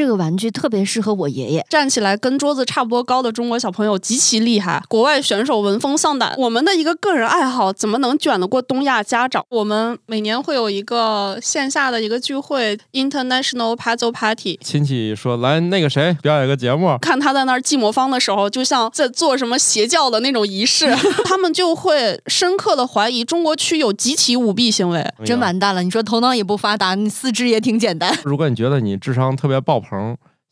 [0.00, 1.66] 这个玩具特别适合我爷爷。
[1.68, 6.34] 站起来跟桌子差不多高的中国小朋友极其厉害，国外选手闻风丧胆。
[6.38, 9.44] 我们的一个个人爱好怎么能卷得过东亚家长？
[9.50, 14.58] 我们每年会有一个线下的一个聚会，International Puzzle Party。
[14.64, 20.96] 亲戚说来那个谁表演个节目，看他在那儿记魔方的时候，就像在做什么邪教的那种仪式，
[21.28, 25.06] 他们就会深刻的怀疑中国区有集体舞弊行为。
[25.26, 25.82] 真完蛋了！
[25.82, 28.18] 你说头脑也不发达，你四肢也挺简单。
[28.24, 29.89] 如果你觉得你智商特别爆棚，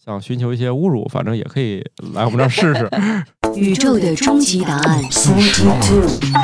[0.05, 1.85] 想寻求一些侮辱，反正也可以
[2.15, 2.89] 来我们这儿试试。
[3.55, 5.03] 宇宙的终极答案，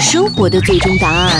[0.00, 1.30] 生活的最终答案。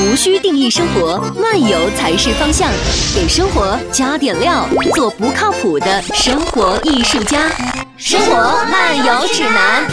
[0.00, 2.70] 无需定义生活，漫游才是方向。
[3.14, 7.48] 给生活加点料，做不靠谱的生活艺术家。
[7.96, 9.86] 生活漫游指南。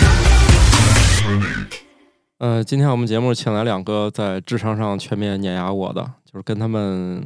[2.38, 6.02] 呃，今天我们节目请来两个在智商上全面碾压我的，
[6.32, 7.26] 就是跟他们，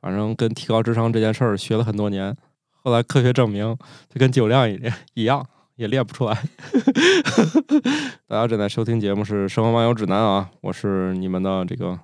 [0.00, 2.36] 反正跟提高智商这件事儿学了很多年，
[2.82, 3.76] 后来科学证明，
[4.08, 4.80] 就跟酒量一
[5.14, 6.42] 一样，也练不出来。
[8.26, 11.98] 大家正在收听节目是《生活漫游指南》啊，我是你们的这个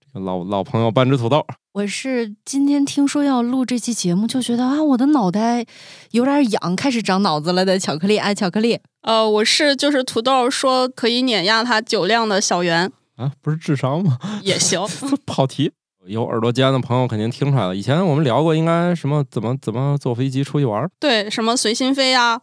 [0.00, 1.46] 这个老老朋友半只土豆。
[1.72, 5.64] 我是今天听说要录这期节目，就觉得啊，我的脑袋
[6.10, 8.80] 有点痒，开始长脑子了的巧克力爱巧克力。
[9.02, 14.18] 呃，我是就是土豆说可以碾压他酒量的小圆啊，不是智商吗？
[14.42, 14.82] 也行，
[15.24, 15.70] 跑题。
[16.06, 20.88] 有耳朵尖的朋友肯定听出来了，以前我们聊过，应该什么怎么怎么坐飞机出去玩？
[20.98, 22.40] 对，什么随心飞呀，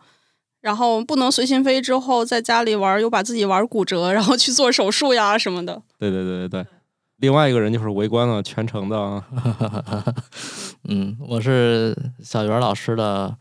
[0.62, 5.82] 然后不能随心飞之后在家里玩，又把自己玩骨折，然后去做手术呀什么的。
[5.98, 6.66] 对对对对对。
[7.18, 9.24] 另外一个人就是围观了全程的，
[10.88, 13.36] 嗯，我是小袁老师的。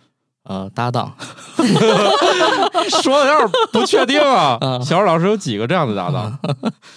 [0.48, 1.12] 呃，搭档
[3.03, 4.56] 说的有点不确定啊。
[4.81, 6.39] 小袁老师有几个这样的搭档？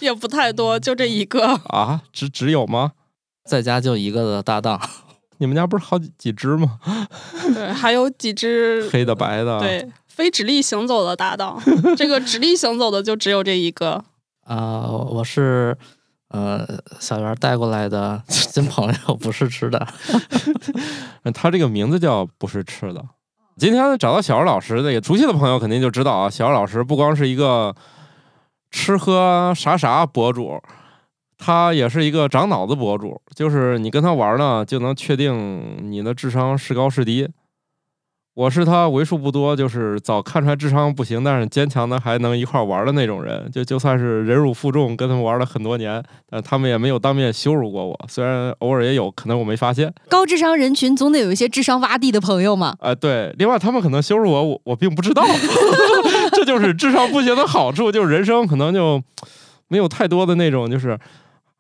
[0.02, 2.00] 也不太多，就这一个啊？
[2.14, 2.92] 只只有吗？
[3.50, 4.80] 在家就一个的搭档。
[5.42, 6.80] 你们家不是好几几只吗？
[7.56, 9.60] 对，还有几只 黑的、白的。
[9.60, 11.60] 对，非直立行走的搭档。
[11.98, 14.04] 这个直立行走的就只有这一个。
[14.46, 15.76] 啊，我是
[16.30, 16.68] 呃
[17.00, 19.88] 小袁带过来的新朋友，不是吃的。
[21.34, 23.04] 他这个名字叫不是吃的。
[23.58, 26.30] 今天找到小姚老师，那个熟悉的朋友肯定就知道啊。
[26.30, 27.76] 小姚老师不光是一个
[28.72, 30.62] 吃喝啥啥博主，
[31.40, 33.20] 他也是一个长脑子博主。
[33.34, 37.28] 就是你跟他玩呢，就能确定你的智商是高是低。
[38.36, 43.50] 我是他为数不多，就是早看出来智商不行，但是坚强的还能一块玩的那种人。
[43.52, 48.00] 就就算是忍辱负重，跟他们玩了很多年， 但他们也没有当面羞辱过我。
[48.08, 49.94] 虽然偶尔也有可能我没发现。
[50.08, 52.78] 高智商人群总得有一些智商洼地的朋友嘛。
[52.80, 53.36] 哎，对。
[53.38, 55.26] 另外，他们可能羞辱我，我我并不知道。
[56.32, 59.02] 这就是智商不行的好处，就是人生可能就
[59.68, 60.98] 没有太多的那种，就是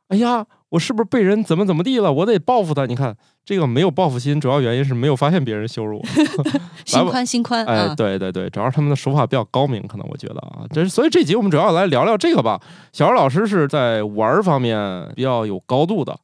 [0.09, 0.46] 哎呀。
[0.70, 2.14] 我是不是被人怎么怎么地了？
[2.14, 2.86] 我得报复他。
[2.86, 6.03] 你看，这个没有报复心，主要原因是没有发现别人羞辱我。
[6.86, 7.66] 心宽心宽。
[7.66, 12.62] 哎，对对对，主要是他们的手法比较高明，可能我觉得啊，这所以这集我们主要来聊聊这个吧。
[12.94, 16.16] 小姚老师是在玩方面比较有高度的，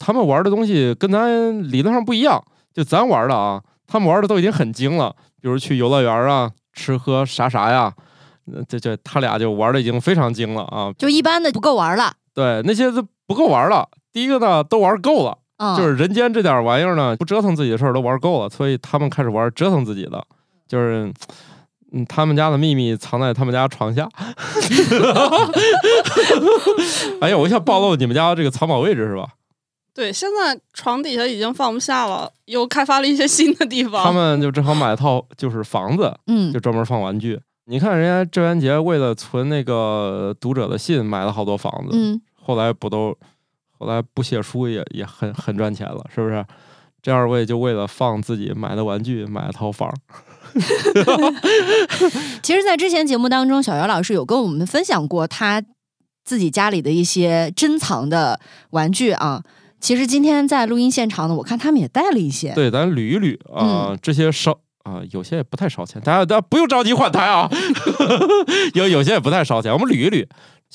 [0.00, 2.42] 他们玩的东西跟咱理论上不一样。
[2.74, 7.94] 就咱玩的啊，他们玩的都已经很精了，比如去游乐园啊，吃喝啥啥呀，
[8.66, 10.92] 这这他俩就玩的已经非常精了啊。
[10.98, 12.12] 就一般的不够玩了。
[12.34, 13.88] 对，那些都不够玩了。
[14.12, 15.36] 第一个呢，都玩够了，
[15.76, 20.24] 就是人间这点玩意儿呢，不折腾自己的事儿都玩够了，所以他们开始玩折腾自己的，
[20.66, 21.12] 就是，
[21.92, 24.08] 嗯，他们家的秘密藏在他们家床下。
[27.20, 29.28] 哎呀，我一下暴露你们家这个藏宝位置是吧？
[29.94, 34.04] 对，现在床底下已经放不下了，又开发了一些新的地方。
[34.04, 37.40] 他们就正好买了套就是房子，嗯，就专门放玩具。
[37.66, 41.90] 你看人家郑渊洁为了存那个读者的信，买了好多房子。
[41.92, 43.12] 嗯，后来不都，
[43.76, 46.44] 后来不写书也也很很赚钱了，是不是？
[47.02, 49.92] 这二位就为了放自己买的玩具，买了套房。
[52.42, 55.60] 其实，在之前节目当中，小姚老师有跟我们分享过他
[56.24, 58.38] 自己家里的一些珍藏的
[58.70, 59.42] 玩具啊。
[59.80, 62.52] 其实今天在录音现场呢，我看他们也带了一些。
[62.54, 64.60] 对，咱捋一捋啊，这些烧。
[64.84, 67.50] 啊，有些也不太烧钱，大家大家不用着急换台啊。
[68.74, 70.24] 有有些也不太烧钱，我们捋一捋，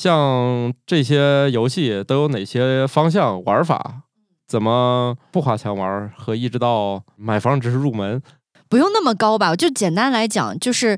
[0.01, 4.01] 像这些游戏都有哪些方向玩法？
[4.47, 6.11] 怎么不花钱玩？
[6.17, 8.19] 和一直到买房只是入门，
[8.67, 9.55] 不用那么高吧？
[9.55, 10.97] 就简单来讲，就是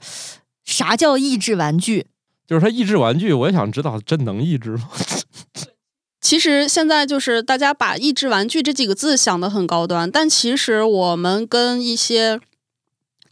[0.63, 2.05] 啥叫益智玩具？
[2.47, 4.89] 就是它益智玩具，我也想知道，真能益智吗？
[6.21, 12.39] 其实现在就是大家把益智玩具这几个字想的很高端，但其实我们跟一些。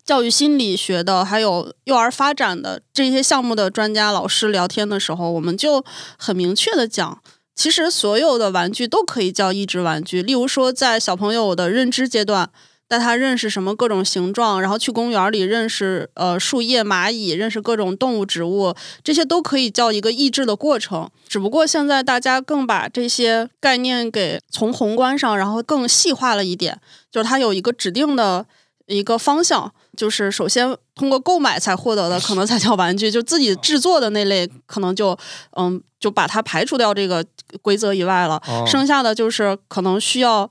[0.05, 5.83] 教育心理学的，还有幼儿发展的这些项目的专家老师聊天的时候，我们就
[6.17, 7.21] 很明确的讲，
[7.55, 10.21] 其实所有的玩具都可以叫益智玩具。
[10.21, 12.49] 例如说，在小朋友的认知阶段，
[12.87, 21.09] 带他认识什么各种形状，然后去公园里认识呃树叶、蚂蚁，认识各种动物、植物，这些都可以叫一个益智的过程。
[21.29, 28.45] 只不过现在大家更把这些概念给从宏观上，然后更细化了一点，就是它有一个指定的
[28.91, 35.17] 一个方向，就是首先通过购买才获得的，可能才叫玩具，就自己制作的那类，可能就
[35.57, 37.25] 嗯就把它排除掉这个
[37.61, 38.41] 规则以外了。
[38.47, 40.49] 哦剩下的就是可能需要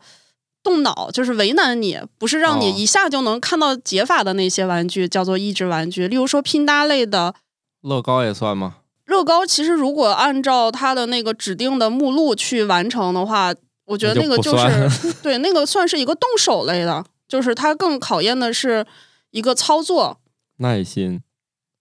[0.63, 6.09] 动脑，就是为难你，不是让你哦一下就能看到解法的那些玩具，叫做益智玩具。
[6.09, 7.35] 例如说拼搭类的
[7.83, 8.77] 乐高也算吗？
[9.07, 13.53] 乐高，其实如果按照它的那个指定的目录去完成的话，
[13.87, 18.85] 我觉得那个就是 对那个算是一个动手类的，就是它更考验的是
[19.31, 20.19] 一个操作。
[20.59, 21.23] 耐心。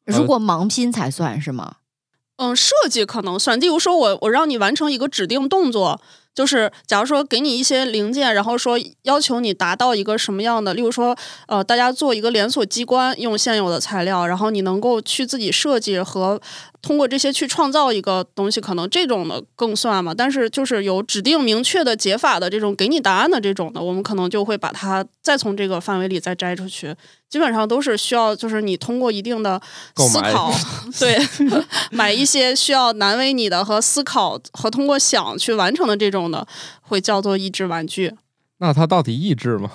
[0.06, 1.76] 如果盲拼才算是吗？
[2.38, 3.60] 嗯，设计可能算。
[3.60, 6.00] 例如说我我让你完成一个指定动作，
[6.34, 11.18] 就是假如说给你一些零件，然后说要求你达到一个什么样的，例如说
[11.48, 16.42] 呃，大家做一个连锁机关，用现有的材料，然后你能够去自己设计和
[16.82, 20.14] 通过这些去创造一个东西，可能这种的更算嘛。
[20.14, 26.96] 但是就是有指定明确的解法的这种给你答案的这种的，我们可能就会把它再从这个范围里再摘出去。
[27.30, 29.62] 基本上都是需要，就是你通过一定的
[29.98, 30.52] 思考，
[31.00, 31.16] 对，
[31.92, 36.48] 买一些需要难为你的和思考和通过想去完成的这种的，
[36.82, 38.16] 会叫做益智玩具。
[38.58, 39.74] 那它到底益智吗？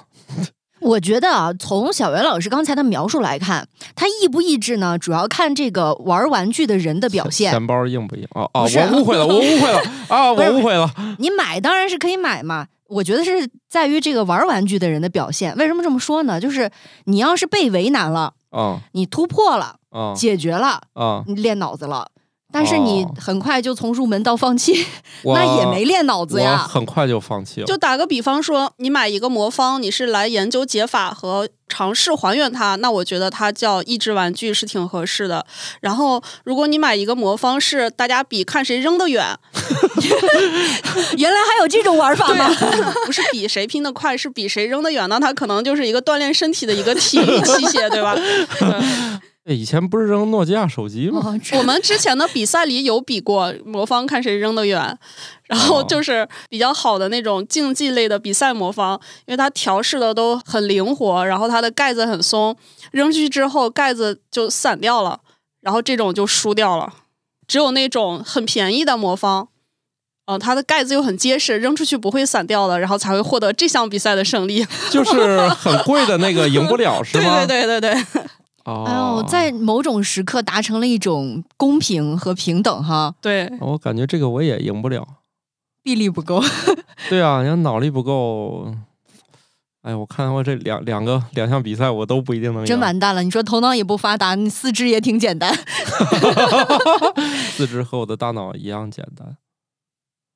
[0.85, 3.67] 我觉得啊，从小袁老师刚才的描述来看，
[3.97, 7.51] 他益不益智呢，主要看这个玩玩具的人的表现。
[7.51, 8.27] 钱包硬不硬？
[8.35, 10.91] 哦哦，我误会了， 我误会了 啊，我误会了。
[11.19, 15.57] 你买当然是可以买嘛，我觉得是在于这个玩玩具的人的表现。
[15.57, 16.39] 为什么这么说呢？
[16.39, 16.71] 就是
[17.05, 21.25] 你要是被为难了，啊你突破了，啊解决了，啊！
[21.27, 22.09] 你练脑子了。
[22.57, 24.87] 但是你哦很快就从入门到放弃，
[25.25, 26.57] 我 那也没练脑子呀。
[26.59, 27.67] 很快就放弃了。
[27.67, 35.45] 就打个比方说，你买一个魔方，你是来研究解法和尝试还原它，那我觉得它叫益智玩具是挺合适的。
[35.81, 39.37] 然后，如果你买一个魔方是大家比看谁扔得远，
[41.19, 42.49] 原来还有这种玩法吗？
[43.05, 48.17] 不是比谁拼得快，是比谁扔得远，那它可能就是一个锻炼身体的一个体育器械，对吧？
[49.47, 51.21] 以前不是扔诺基亚手机吗？
[51.25, 54.99] 哦我们之前的比赛里有比过魔方，看谁扔得远。
[55.47, 62.57] 然后哦就是比较好的那种竞技类的比赛魔方，因为它调试的都很灵活，然后它的盖子很松，
[62.93, 65.21] 扔出去之后盖子就散掉了，
[65.61, 66.95] 然后这种就输掉了。
[67.47, 69.49] 只有那种很便宜的魔方，
[70.25, 74.67] 呃，它的盖子又很结实，扔出去不会散掉的，然后才会获得这项比赛的胜利。
[74.91, 77.45] 就是很贵的那个赢不了 是对吗？
[77.45, 78.05] 对对对对，
[78.65, 85.07] 哦，哎呦，在某种时刻达成了一种公平和平等哈，对，我感觉这个我也赢不了。
[85.83, 86.43] 臂力不够。
[87.11, 88.75] 对啊，你要脑力不够，
[89.83, 92.67] 哎，我看我这两两个两项比赛我都不一定能赢。
[92.67, 93.23] 真完蛋了！
[93.23, 95.55] 你说头脑也不发达，你四肢也挺简单。
[97.53, 99.37] 四肢和我的大脑一样简单。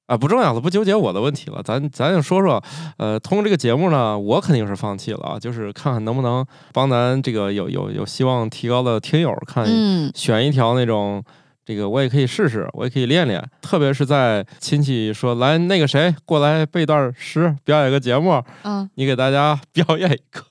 [0.08, 2.62] 啊，不重要了，不纠结我的问题了，咱咱就说说，
[2.96, 11.22] 呃，通过这个节目呢，我肯定是放弃了啊，就是看看能不能帮咱这个有有有希望提高的听友看嗯，选一条那种，
[11.62, 13.46] 这个我也可以试试，我也可以练练。
[13.60, 20.42] 特别是在亲戚说来那个谁过来背段诗，表演个节目，嗯，你给大家 表演一个，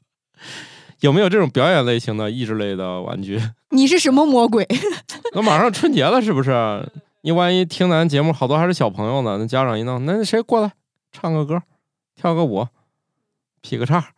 [0.99, 3.41] 有没有这种表演类型的益智类的玩具？
[3.71, 4.67] 你是什么魔鬼？
[5.33, 6.51] 那马上春节了，是不是？
[7.21, 10.71] 你万一听咱节目好多还是小朋友呢，那家长一弄，那谁过来
[11.11, 11.61] 唱个歌，
[12.15, 12.67] 跳个舞，
[13.61, 14.11] 劈个叉，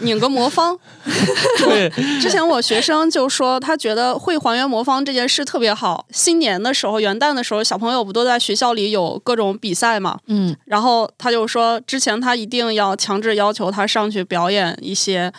[0.00, 0.78] 拧个魔方。
[1.58, 6.06] 对， 之前我学生就说，他觉得会还原魔方这件事特别好。
[6.10, 10.18] 新年的时候，元旦的时候，小朋友不都在学校里有各种比赛嘛？
[10.26, 15.32] 嗯，然后他就说，之前他一定要强制要求他上去表演一些，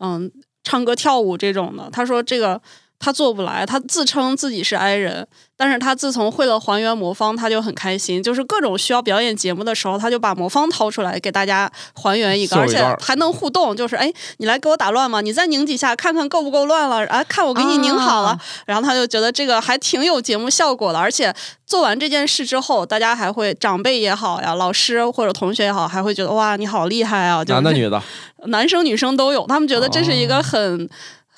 [0.00, 0.30] 嗯，
[0.62, 1.88] 唱歌跳舞这种的。
[1.90, 2.60] 他说这个
[3.02, 5.26] 他做不来，他自称自己是 i 人，
[5.56, 8.22] 但是他自从会了还原魔方，他就很开心。
[8.22, 13.74] 就是各种需要表演节目的时候，他就把魔方掏出来给大家还原一个，而且还能互动。
[13.74, 15.22] 就是哎，你来给我打乱吗？
[15.22, 17.06] 你再拧几下，看看够不够乱了？
[17.06, 18.28] 啊，看我给你拧好了。
[18.28, 27.42] 啊然后他就觉得这个还挺有节目效果的，而且做完这件事之后，大家还会长辈也好呀，老师或者同学也好，还会觉得哇，你好厉害啊！
[27.42, 28.02] 就是男的女的，
[28.48, 30.90] 男生女生都有，他们觉得这是一哦个很。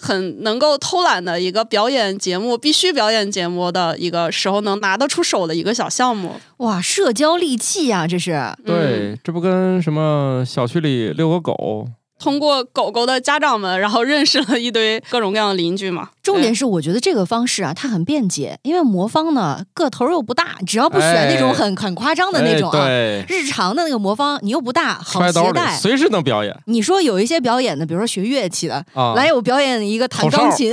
[0.03, 6.41] 很能够偷懒的一个表演节目，必须表演节目的一个时候能拿得出手的一个小项目。
[6.57, 8.33] 哇，社交利器呀、这是。
[8.33, 11.87] 嗯对，这不跟什么小区里遛个狗
[12.23, 16.11] 通过狗狗的家长们，然后认识了一堆各种各样的邻居嘛。
[16.23, 22.87] 重点是，我觉得这个方式啊，它很便捷，因为魔方呢个头又不大，只要不选那种很、很夸张的那种啊，
[23.29, 25.77] 日常的那个魔方你又不大，好携带。
[25.77, 26.57] 随时能表演。
[26.67, 29.15] 你说有一些表演的，比如说学乐器的，啊。
[29.17, 30.73] 来我表演一个弹钢琴，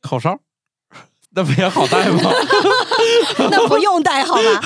[0.00, 0.38] 口哨，
[1.38, 2.20] 那不也好带吗？
[3.48, 4.60] 那不用带好吧？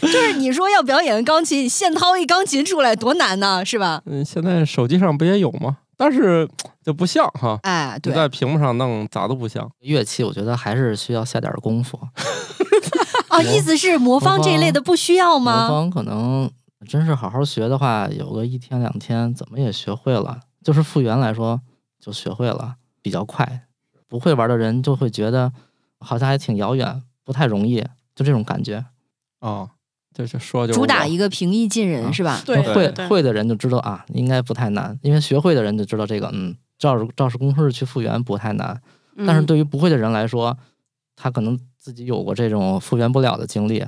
[0.00, 4.00] 就是你说要表演钢琴，现掏一钢琴出来多难呢，是吧？
[4.06, 5.76] 嗯，现在手机上不也有吗？
[5.98, 6.48] 但是
[6.82, 9.70] 就不像哈，哎，对，在屏幕上弄咋都不像。
[9.80, 12.00] 乐器我觉得还是需要下点功夫。
[13.28, 15.68] 啊，意思是魔方这一类的不需要吗魔？
[15.68, 16.50] 方可能
[16.88, 20.40] 真是好好学的话，有个一天两天怎么也学会了。
[20.64, 21.60] 就是复原来说
[22.00, 23.64] 就学会了，比较快。
[24.08, 25.52] 不会玩的人就会觉得
[26.04, 27.80] 好像还挺遥远，不太容易，
[28.14, 28.84] 就这种感觉。
[29.40, 29.68] 啊，
[30.14, 32.40] 就是说就是主打一个平易近人啊是吧？
[32.46, 38.80] 对会会的人就知道啊，应该不太难，因为学会的人就知道这个，嗯，照着照着公式去复原不太难。
[39.16, 40.56] 嗯但是对于不会的人来说，
[41.14, 43.84] 他可能自己有过这种复原不了的经历，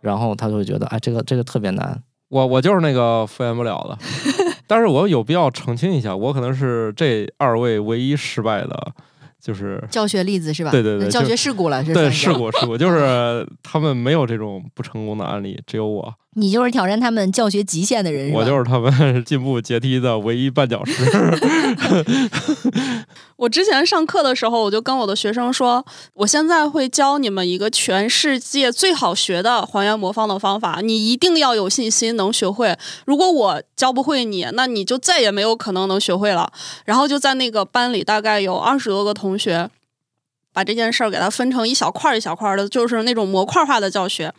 [0.00, 2.02] 然后他就会觉得，哎，这个这个特别难。
[2.28, 3.98] 我我就是那个复原不了的，
[4.68, 8.92] 但是我有必要澄清一下，我可能是这二位唯一失败的，
[9.40, 10.70] 就是教学例子是吧？
[10.70, 18.92] 对对对教学事故了，是对事故事故，就是他们没有这种不成功的案例，只有我，你就是挑战他们教学极限的人，我就是他们
[19.26, 20.92] 进步阶梯的唯一绊脚石。
[23.36, 25.84] 我之前上课的时候，我就跟我的学生说，
[26.14, 32.76] 我现在会教你们一个全世界最好学的还原魔方的方法，你一定要有信心能学会。
[33.06, 36.52] 如果我教不会你，那你就再也没有可能能学会了。
[36.84, 39.68] 然后就在那个班里，大概有二十多个同学。
[40.52, 44.32] 把这件事儿给它分成一小块儿一小块儿的，就是那种模块化的教学，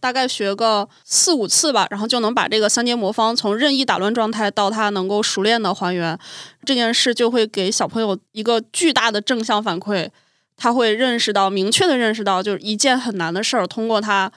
[0.00, 6.18] 大概学个四五次吧，然后就能把这个三阶魔方从任意打乱状态到它能够熟练的还原。
[6.64, 10.08] 这件事就会给小朋友一个巨大的正向反馈，
[10.56, 14.32] 他会认识到，明确的认识到，就是一件很难的事儿，通过他。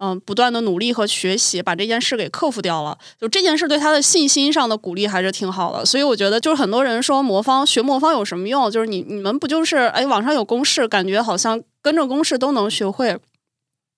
[0.00, 2.96] 嗯，不断的努力和学习，把这件事给克服掉了。
[3.20, 5.84] 就这件事对他的信心上的鼓励还是挺好的。
[5.84, 8.70] 所以我觉得，就是很多人说魔方学魔方有什么用？
[8.70, 13.18] 就是你你们不就是哎，网上有公式，感觉好像跟着公式都能学会。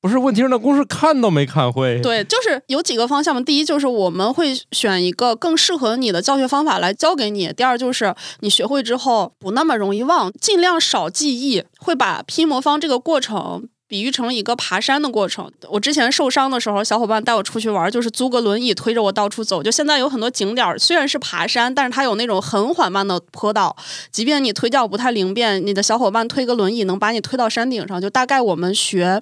[0.01, 2.01] 不是，问题是那公式看都没看会。
[2.01, 3.43] 对，就是有几个方向嘛。
[3.43, 7.53] 第一就是我们会选一个更适合你的教学方法来教给你。
[7.53, 13.69] 第二就是你学会之后不那么容易忘，尽量少记忆，会把拼魔方这个过程。
[13.91, 15.51] 比喻成一个爬山的过程。
[15.69, 19.65] 我之前受伤的时候，小伙伴带我出去玩，就是租个轮椅推着我到处走。
[19.65, 23.77] 就现在有很多景点儿，虽然是爬山，但是它有那种很缓慢的坡道，
[24.13, 28.01] 即便你腿脚不太灵便，你的小伙伴推个轮椅能把你推到山顶上。
[28.01, 29.21] 就大概我们学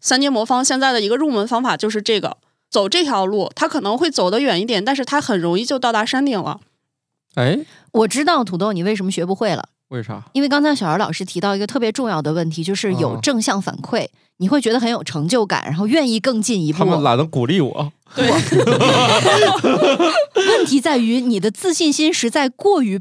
[0.00, 6.58] 三阶魔方现在的一个入门方法就是这个，走这条路，它可能会走得远一点，但是它很容易就到达山顶了。
[7.36, 7.60] 哎，
[7.92, 9.68] 我知道土豆你为什么学不会了。
[9.88, 10.22] 为啥？
[10.32, 16.84] 因为刚才小姚老师提到一个特别重要的问题，就是有哦正向反馈，你会觉得很有成就感，然后愿意更进一步他。
[16.84, 17.92] 们懒得鼓励我。
[18.14, 18.28] 对，
[20.34, 23.00] 问题在于你的自信心实在过于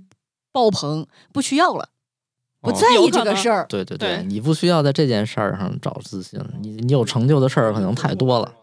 [0.51, 1.89] 爆棚，不需要了，
[2.62, 3.65] 不哦在意这个事儿。
[3.70, 8.53] 对对对你不需要在这件事儿上找自信，你你有成就的事儿可能太多了。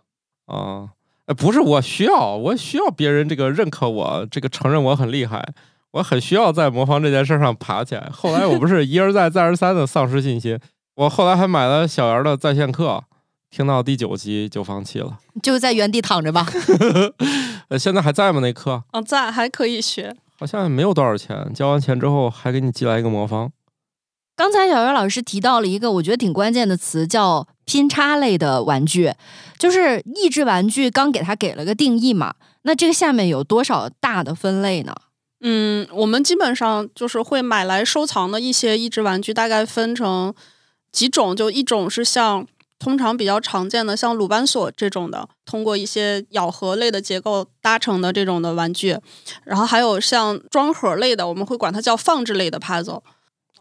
[0.46, 0.90] 啊，
[1.26, 5.52] 哎，不是我需要，我需要别人这个认可我，这个承认我很厉害，
[5.94, 8.10] 我很需要在魔方这件事上爬起来。
[8.12, 10.58] 后来我不是一而再再而三的丧失信心，
[10.96, 13.04] 我后来还买了小姚的在线课，
[13.48, 15.18] 听到第九集就放弃了。
[15.40, 16.44] 就在原地躺着吧。
[17.70, 18.40] 呃，现在还在吗？
[18.40, 20.16] 那课嗯，在还可以学。
[20.36, 23.52] 好像也没有多少钱，交完钱之后还给你寄来一个魔方。
[24.34, 29.12] 刚才小袁老师提到了一个我觉得挺关键的词，叫拼插类的玩具，
[29.56, 30.90] 就是益智玩具。
[30.90, 34.92] 刚给它给了个定义嘛，那这个下面有多少大的分类呢？
[35.46, 40.34] 嗯，我们基本上就是会买来收藏的一些益智玩具，大概分成
[40.90, 42.46] 几种，就一种是像
[42.78, 48.98] 通常比较常见的，像鲁班锁这种的，通过一些咬合类的结构搭成的这种的玩具，
[49.44, 53.02] 然后还有像装盒类的，我们会管它叫放置类的 puzzle。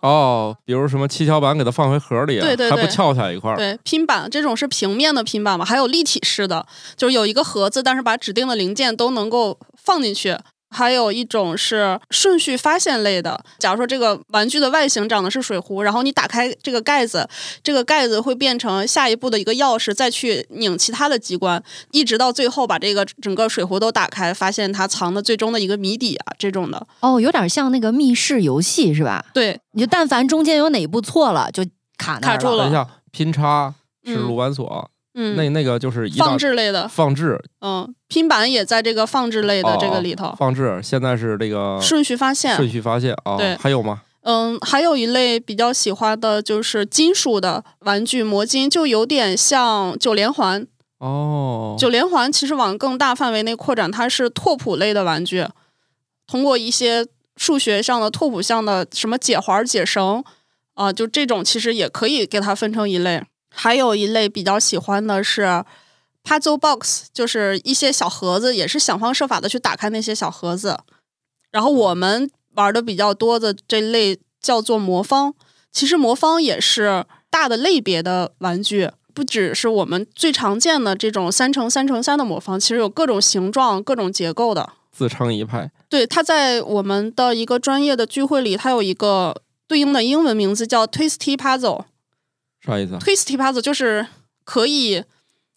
[0.02, 3.58] 哦，比如什么七巧板给它放回盒里，啊，对对对对翘起来一块儿。
[3.58, 10.38] 对，拼板这种是平面的拼板嘛，还有立体式的，就是有一个盒子，但是把指定的零件都能够放进去。
[10.74, 17.30] 还有一种是顺序发现类的，假如说这个玩具的外形长的是水壶，然后你打开这个盖子，
[17.64, 26.86] 这个盖子会变成下一步的一个钥匙，再去拧其他的机关，一直到最后把这个整个水壶都打开，发现它藏的最终的一个谜底啊，这种的。
[27.02, 29.24] 哦，有点像那个密室游戏是吧？
[29.34, 31.64] 对，你就但凡中间有哪一步错了，就
[31.98, 32.64] 卡那儿卡住了。
[32.64, 34.28] 等一下，拼插是嗯。
[34.28, 42.56] 鲁班锁，嗯，那那个就是放置类的，放置嗯，拼板也在这个放置类的这个里头，哦放置现在是这个顺序发现。
[42.56, 44.02] 顺序发现啊，对还有吗？
[44.22, 50.66] 嗯，还有一类比较喜欢的就是金属的玩具魔晶，就有点像九连环。
[51.00, 55.46] 哦，九连环其实往更大范围内扩展，它是拓扑类的玩具，
[56.26, 57.06] 通过一些
[57.36, 60.24] 数学上的拓扑项的什么解环、解绳
[60.76, 63.22] 啊、就这种其实也可以给它分成一类。
[63.56, 65.64] 还有一类比较喜欢的是
[66.24, 70.80] puzzle box，就是一些小盒子，也是想方设法的去打开那些小盒子。
[71.52, 75.34] 然后我们玩的比较多的这类叫做魔方，
[75.72, 84.74] 其实魔方也是大的类别的玩具，不只是我们最常见的这种三乘三乘三的魔方，其实有各种形状、各种结构的。
[84.92, 85.72] 自成一派。
[85.90, 91.86] 对，它在我们的一个专业的聚会里，它有一个对应的英文名字叫 Twisty Puzzle。
[92.66, 94.08] 啥意思？Twisty Puzzle 就是
[94.44, 95.04] 可以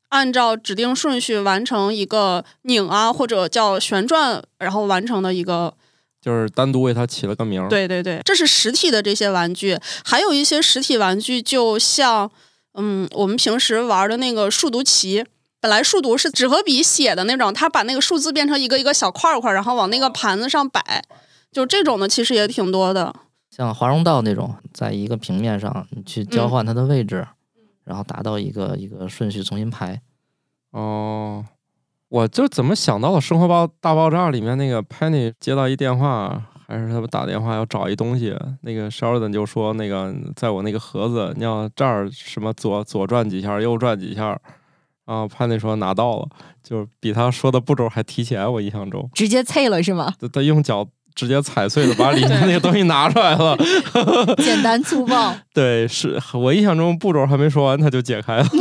[0.09, 5.75] 按照指定顺序完成一个拧啊，或者叫旋转，然后完成的一个
[6.21, 12.31] 就是单独为它起了个名儿。，对对对，这是实体的这些玩具，还有一些实体玩具，就像
[12.75, 15.25] 嗯，我们平时玩的那个数独棋。
[15.59, 21.03] 本来数独是纸和笔写的那种，它把那个数字变成一个一个小块儿块，然后往那个盘子上摆，
[21.51, 23.13] 就这种的其实也挺多的。
[23.57, 27.27] 像华容道那种，在一个平面上你去交换它的位置，
[27.85, 29.99] 然后达到一个一个顺序重新排。
[30.73, 31.43] 哦，
[32.11, 44.39] 我就怎么想到了《生活爆大爆炸》里面那个 Penny 接到一电话，还是他们打电话要找一东西，那个 Sheldon 就说那个在我那个盒子，你要这儿什么左左转几下，右转几下。
[45.07, 46.29] 啊，Penny 说拿到了，
[46.63, 50.13] 就是比他说的步骤还提前，我印象中，直接脆了是吗？
[50.21, 50.87] 他他用脚
[51.17, 53.57] 直接踩碎了，把里面那个东西拿出来了。
[54.39, 55.35] 简单粗暴。
[55.53, 58.47] 对，是我印象中步骤还没说完，他就解开了。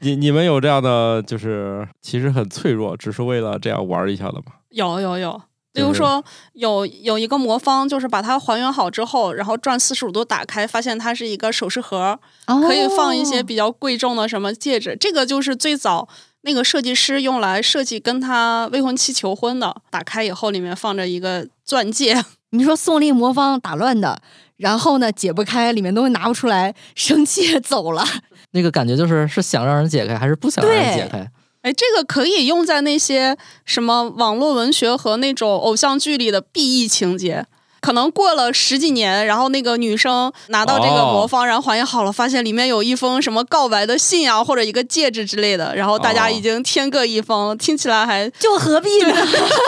[0.00, 4.52] 你你们有这样的，就是其实很脆弱，只是为了这样玩一下的吗？
[4.68, 5.40] 有有有，
[5.72, 14.94] 比如说有有一个魔方，就是把它还原好之后，然后转四十五度打开，发现它是一个首饰盒，可以放一些哦比较贵重的什么戒指。
[15.00, 16.06] 这个就是最早
[16.42, 19.74] 那个设计师用来设计跟他未婚妻求婚的。
[19.90, 22.22] 打开以后，里面放着一个钻戒。
[22.50, 24.20] 你说宋丽魔方打乱的，
[24.56, 28.04] 然后呢解不开，里面东西拿不出来，生气走了。
[28.52, 31.26] 那个感觉就是是想让人解开，还是不想让人解开？
[31.62, 37.46] 哎，这个可以用在那些什么网络文学和那种偶像剧里的 BE 情节。
[37.82, 49.12] 可能过了十几年，然后那个女生拿到这个魔方，然后还原好了，发现里面有一封什么告白的信啊，或者一个戒指之类的，然后大家哦已经天各一方，听起来还 就何必呢？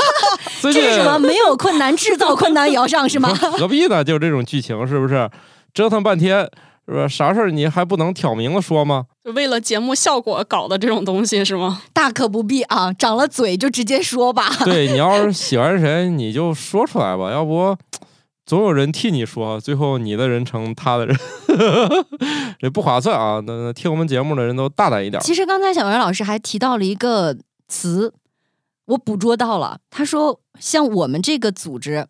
[0.62, 1.18] 这是什么？
[1.18, 3.28] 没有困难，制造困难也要上是吗？
[3.58, 4.04] 何必呢？
[4.04, 5.28] 就这种剧情是不是？
[5.74, 6.48] 折腾半天
[6.86, 7.08] 是吧？
[7.08, 9.06] 啥事儿你还不能挑明了说吗？
[9.24, 11.82] 就为了节目效果搞的这种东西是吗？
[11.94, 14.54] 大可不必啊，长了嘴就直接说吧。
[14.66, 17.74] 对 你要是喜欢谁，你就说出来吧，要不
[18.44, 21.18] 总有人替你说，最后你的人成他的人，
[22.60, 23.40] 这不划算啊！
[23.46, 25.22] 那那听我们节目的人都大胆一点。
[25.22, 27.34] 其实刚才小袁老师还提到了一个
[27.66, 28.12] 词，
[28.84, 29.78] 我捕捉到了。
[29.88, 32.06] 他说，像我们这个组织，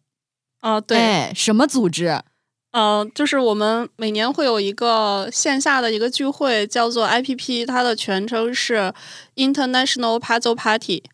[0.59, 2.21] 啊，对，哎，什么组织？
[2.75, 8.93] 呃，就是我们每年会有一个线下的一个聚会，叫做 IPP，它的全称是
[9.37, 11.05] International Puzzle Party，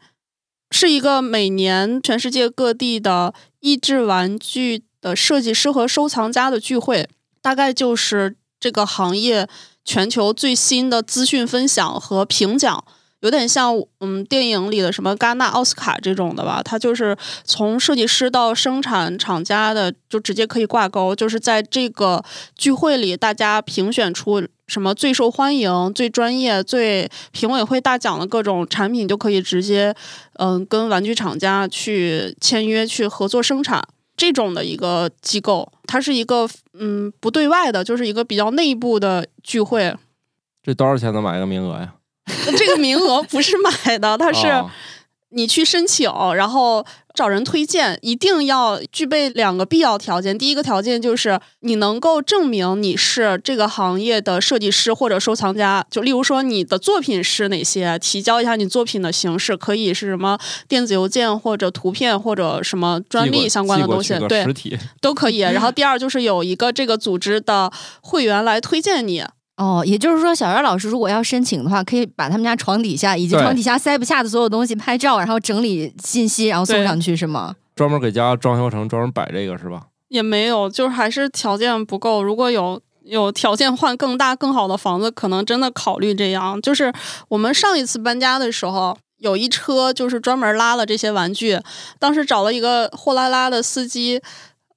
[0.71, 7.07] 是一个每年全世界各地的益智玩具的设计师和收藏家的聚会，
[7.43, 9.47] 大概就是这个行业
[9.85, 12.83] 全球最新的资讯分享和评奖。
[13.21, 22.25] 有点像嗯电影里的什么戛纳奥斯卡这种的吧，它就是从设计师到生产厂家的就直接可以挂钩，就是在这个
[22.57, 29.95] 聚会里，大家评选出什么最受欢迎、最专业、最评委会大奖的各种产品，就可以直接
[30.35, 33.83] 嗯跟玩具厂家去签约去合作生产。
[34.17, 39.97] 这种的一个机构，它是一个嗯不对外的，就是一个比较内部的聚会。
[40.63, 41.95] 这多少钱能买一个名额呀？
[42.57, 44.71] 这个名额不是买的，它是哦
[45.33, 50.37] 你去申请，然后找人推荐，一定要具备两个必要条件。
[50.37, 64.45] 第一个条件就是你能够证明你是这个行业的设计师或者收藏家，就例如说你的作品是哪些，提交一下你作品的形式，可以是什么电子邮件或者图片或者什么专利相关的东西对
[65.01, 65.39] 都可以。
[65.39, 69.25] 然后第二就是有一个这个组织的会员来推荐你，
[69.61, 77.55] 哦，也就是说，小袁老师如果要申请的话，可以把他们家床底下以及床底下塞不下的所有东西拍照，然后整理信息，然后送上去，是吗？
[77.77, 79.83] 专门给家装修成专门摆这个是吧？
[80.09, 82.23] 也没有，就是还是条件不够。
[82.23, 86.59] 如果有有条件换更大更好的房子，可能真的考虑这样。
[86.63, 86.91] 就是
[87.29, 91.61] 我们上一次搬家的时候，有一车就是专门拉了这些玩具，
[91.99, 94.23] 当时找了一个货拉拉的司机。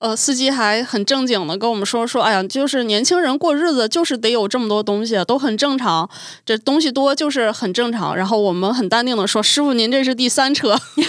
[0.03, 6.09] 呃，司机还很正经的跟我们说说，哎呀，就是年轻人过日子就是得有这么多东西，都很正常，
[6.45, 8.13] 这东西多就是很正常。
[8.13, 10.77] 然后我们很淡定的说，师傅您这是第三车，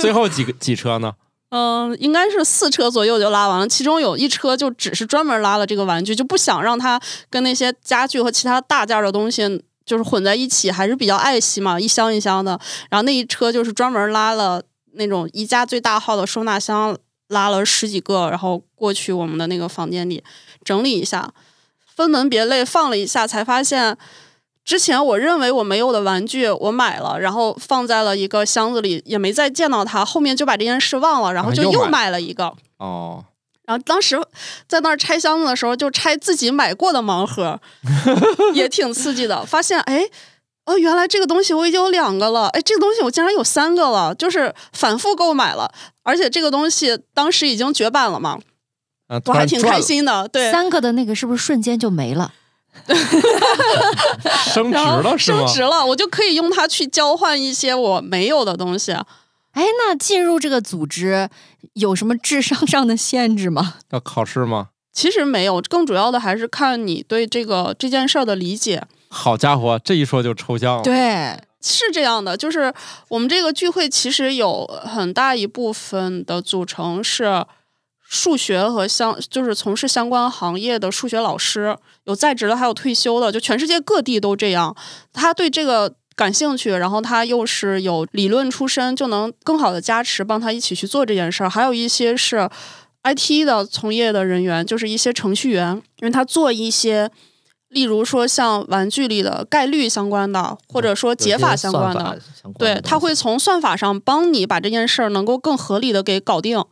[0.00, 1.14] 最后几个几车呢？
[1.50, 12.60] 嗯、应该是四车左右就拉完了，其中有一车就只是专门拉了这个玩具，就不想让它跟那些家具和其他大件儿的东西就是混在一起，还是比较爱惜嘛，一箱一箱的。
[12.90, 14.62] 然后那一车就是专门拉了
[14.94, 16.96] 那种宜家最大号的收纳箱，
[17.28, 20.22] 拉了十几个，然后过去我们的那个房间里
[20.64, 21.32] 整理一下，
[21.94, 23.96] 分门别类放了一下，才发现。
[24.64, 30.02] 之前我认为我没有的玩具，我买了，然后放在了一个箱子里，也没再见到它。
[30.02, 32.50] 后面就把这件事忘了，然后就又买了一个。
[32.78, 33.22] 哦，
[33.66, 34.18] 然后当时
[34.66, 37.60] 在那儿拆箱子的时候，就拆自己买过的盲盒，
[38.54, 39.44] 也挺刺激的。
[39.44, 40.06] 发现哎，
[40.66, 45.70] 哦，原来这个东西我已经有两个了，哎，这个东西我竟然有三个了，就是反复购买了。
[46.02, 48.38] 而且这个东西当时已经绝版了嘛，
[49.08, 50.26] 啊，我还挺开心的。
[50.28, 52.32] 对，三个的那个是不是瞬间就没了？
[54.52, 55.46] 升值了是吗升？
[55.46, 58.92] 值了，我就可以用它去交换一些我没有的东西。
[58.92, 61.28] 哎，那进入这个组织
[61.74, 63.74] 有什么智商上的限制吗？
[63.90, 64.68] 要考试吗？
[64.92, 68.82] 其实没有，更主要的还是看你对这个这件事儿的理解。
[69.14, 70.82] 好家伙，这一说就抽象了。
[70.82, 72.74] 对，是这样的，就是
[73.08, 77.46] 我们这个聚会其实有很大一部分的组成是
[78.02, 84.74] 数学和相，就是从事相关行业的数学老师，有在职的，还有退休的，就全世界各地都这样。
[85.12, 91.48] 他对这个感兴趣，然后他又是有理论出身，就能更好的加持，帮他一起去做这件事儿。
[91.48, 92.50] 还有一些是
[93.04, 97.10] IT 的从业的人员，就是一些程序员，因为他做一些。
[97.74, 102.18] 例如说，像玩具里的概率相关的，或者说解法相关的，
[102.58, 106.64] 对，它会从算法上帮你把这件事儿能够更合理的给搞定。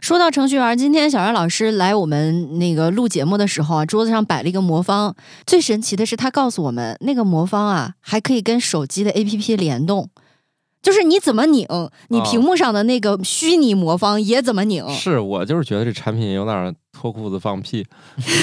[0.00, 5.14] 说到程序员，今天小袁老师来我们那个录节目的时候啊，桌子上摆了一个魔方。
[5.46, 10.08] 最神奇的是，他告诉我们，那个魔方啊，还可以跟手机的 APP 联动，
[10.82, 11.66] 就是你怎么拧，
[12.08, 14.88] 你屏幕上的那个虚拟魔方也怎么拧。
[14.88, 17.86] 是我就是觉得这产品有点儿脱裤子放屁，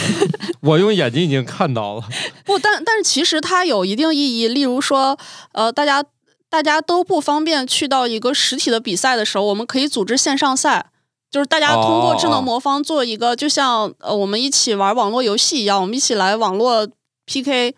[0.62, 2.04] 我用眼睛已经看到了。
[2.44, 4.48] 不，但但是其实它有一定意义。
[4.48, 5.16] 例如说，
[5.52, 6.04] 呃，大家
[6.50, 10.88] 大家都不方便去到一个实体的比赛的时候，我们可以组织线上赛，
[11.30, 16.88] 就是大家通过智哦能魔方做一个，就像呃我们一起玩网络游戏一样，我们一起来网络
[17.28, 17.76] PK。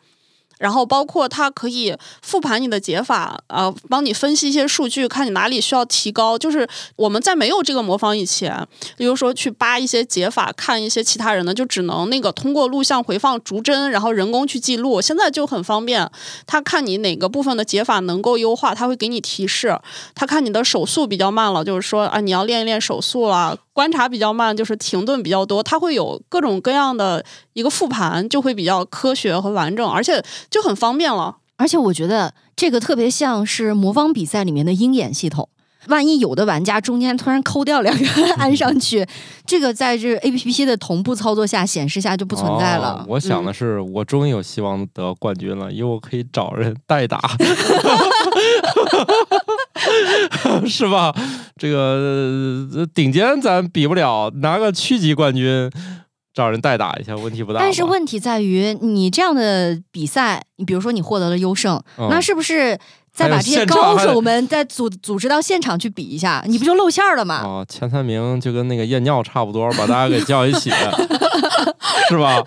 [0.59, 6.37] 然后包括它可以复盘你的解法，呃，帮你分析一些数据，看你哪里需要提高。
[6.37, 8.67] 就是我们在没有这个魔方以前，
[8.97, 15.01] 比如说去扒一些解法，看一些其他人的，就只能那个通过录像回放逐帧，然后人工去记录。
[15.01, 16.07] 现在就很方便，
[16.45, 19.79] 他看你哪个部分的解法能够优化，他会给你提示。
[20.13, 23.57] 他看你的手速比较慢了，就是说啊，你要练一练手速啦。
[23.79, 31.37] 观察比较慢，就是停顿比较多，它会有各种各样的一个复盘，就会比较科学和完整，而且就很方便了。
[31.55, 35.47] 而且我觉得这个特别像是魔方比赛里面的鹰眼系统。
[35.87, 39.05] 万一有的玩家中间突然抠掉两个按上去，
[39.45, 42.97] 这个在这 A P P 的同步操作下显示下就不存在了。
[42.99, 47.19] 哦我想的嗯是，我终于有希望得冠军了，因为我可以找人代打，
[50.67, 51.13] 是吧？
[51.57, 55.69] 这个呃顶尖咱比不了，拿个区级冠军
[56.33, 57.65] 找人代打一下，问题不大吧。
[57.65, 62.77] 但是问题在于，你这样的比赛，你比如说你获得了优胜，嗯那是不是
[63.19, 67.41] 再把这些高手们再组组织到现场去比一下，你不就露馅儿了吗？
[67.43, 70.71] 哦，前三名就跟那个验尿差不多，把大家给叫一起，
[72.07, 72.41] 是吧？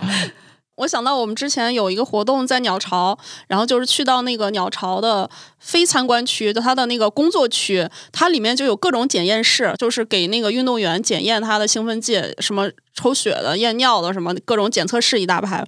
[0.77, 15.65] 我想到我们之前有一个活动在鸟巢，然后就是去到那个鸟巢的非参观区，就它的那个工作区，它里面就有各种检验室，就是给那个运动员检验他的兴奋剂，什么抽血的、验尿的，什么各种检测室一大排。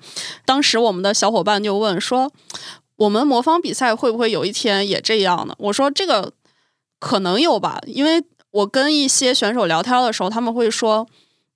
[0.47, 2.33] 当时我们的小伙伴就问说
[2.97, 6.33] ：“我们魔方比赛会不会有一天也这样呢？”我说：“这个
[6.99, 11.07] 可能有吧，因为我跟一些选手聊天的时候，他们会说，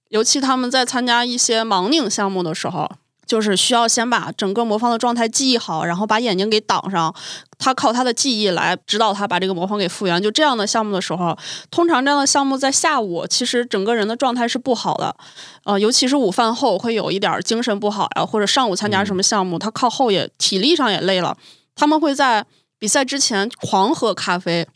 [0.08, 2.90] 尤其他们在参加一些盲拧项目的时候。”
[3.28, 7.14] 就是需要先把整个魔方的状态记忆好，然后把眼睛给挡上，
[7.58, 10.20] 他靠他的记忆来指导他把这个魔方给复原。
[10.20, 11.38] 就这样的项目的时候，
[11.70, 15.14] 通常这样的项目在下午，其实整个人的状态是不好的，
[15.64, 21.36] 呃，尤其是午饭后会有一点精神不好呀，或者上午参加什么项目，他靠后也体力上也累了，
[21.76, 22.46] 他们会在
[22.78, 24.66] 比赛之前狂喝咖啡。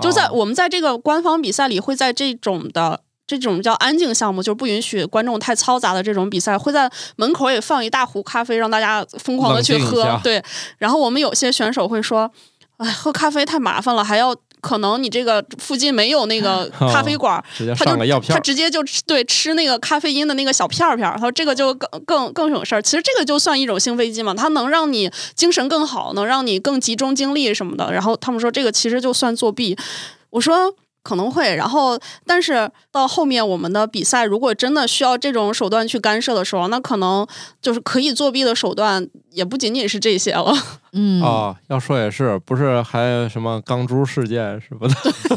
[0.00, 3.00] 就在哦我们在这个官方比赛里，会在这种的
[3.38, 9.78] 这种叫安静项目，就是不允许观众太嘈杂的这种比赛，会在门口也放一大壶咖啡，让大家疯狂的去。
[9.78, 10.42] 喝对，
[10.78, 12.30] 然后我们有些选手会说
[12.78, 17.42] ：“哎，喝咖啡太麻烦了，还要可能你这个附近没有那个 咖啡馆，
[17.76, 22.82] 他就他直接就吃对吃那个咖啡因的那个小片儿片儿，他说这个就更更更省事儿。
[22.82, 27.92] 其实这个就算一种兴奋剂嘛，它能让你精神更好，能让你更集中精力什么的。
[27.92, 29.76] 然后他们说这个其实就算作弊，
[30.30, 30.74] 我说。
[31.02, 37.26] 可能会，然后，但是到后面我们的比赛，如果真的需要这种手段去干涉的时候，那可能
[37.60, 40.54] 就是可以作弊的手段也不仅仅是这些了。
[40.94, 44.94] 嗯，啊，要说也是，不是还有什么钢珠事件什么的？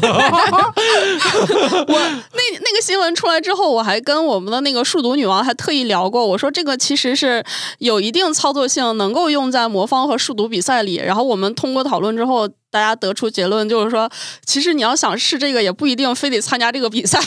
[1.88, 1.94] 我
[2.32, 7.42] 那那个新闻出来之后，我还跟我们的那个数独女王还特意聊过，我说这个其实是
[7.78, 10.96] 有一定操作性，能够用在魔方和数独比赛里。
[10.96, 14.10] 然后我们通过讨论之后，大家得出结论就是说，
[14.44, 17.18] 其实你要想试这个，也不一定非得参加这个比赛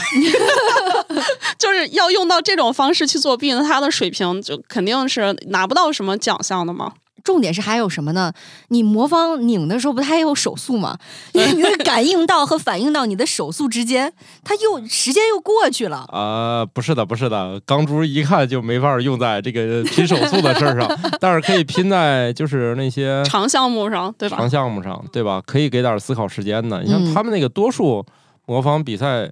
[1.57, 6.93] 就是要用到这种方式去作弊，那他的水平就肯定是拿不到什么奖项的嘛。
[7.23, 8.31] 重点是还有什么呢？
[8.69, 10.97] 你魔方拧的时候不它也有手速吗？
[11.33, 16.05] 你 的感应到和反应到你的手速之间，它又时间又过去了。
[16.09, 24.37] 啊，不是的，不是的，钢珠一看就没法用在这个拼手速的事儿上， 但是可以拼在就是那些长项目上，对吧？
[24.37, 25.41] 长项目上，对吧？
[25.45, 26.81] 可以给点思考时间的。
[26.81, 28.05] 你像嗯他们那个多数
[28.45, 29.31] 魔方比赛，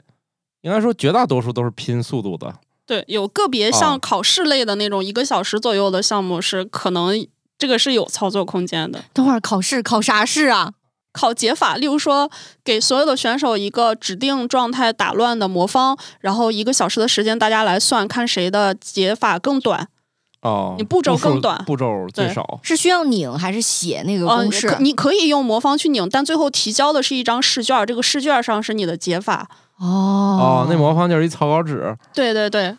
[0.61, 2.53] 应该说绝大多数都是拼速度的。
[2.85, 7.13] 对，有个别啊像考试类的那种一个小时左右的项目是可能
[7.57, 9.03] 这个是有操作空间的。
[9.13, 10.73] 等会儿考试考啥试啊？
[11.13, 12.29] 考解法，例如说
[12.63, 19.87] 给所有的选手一个指定状态打乱的魔方，然后一个小时的时间大家来算，看谁的解法更短。
[20.41, 22.59] 哦，你步骤更短步骤最少。
[22.61, 24.67] 是需要拧还是写那个嗯、公式？
[24.67, 29.49] 可你可以用魔方去拧，但最后提交的是一张试卷，这个试卷上是你的解法。
[29.79, 31.97] 哦哦，那魔方就是一草稿纸。
[32.13, 32.77] 对对对，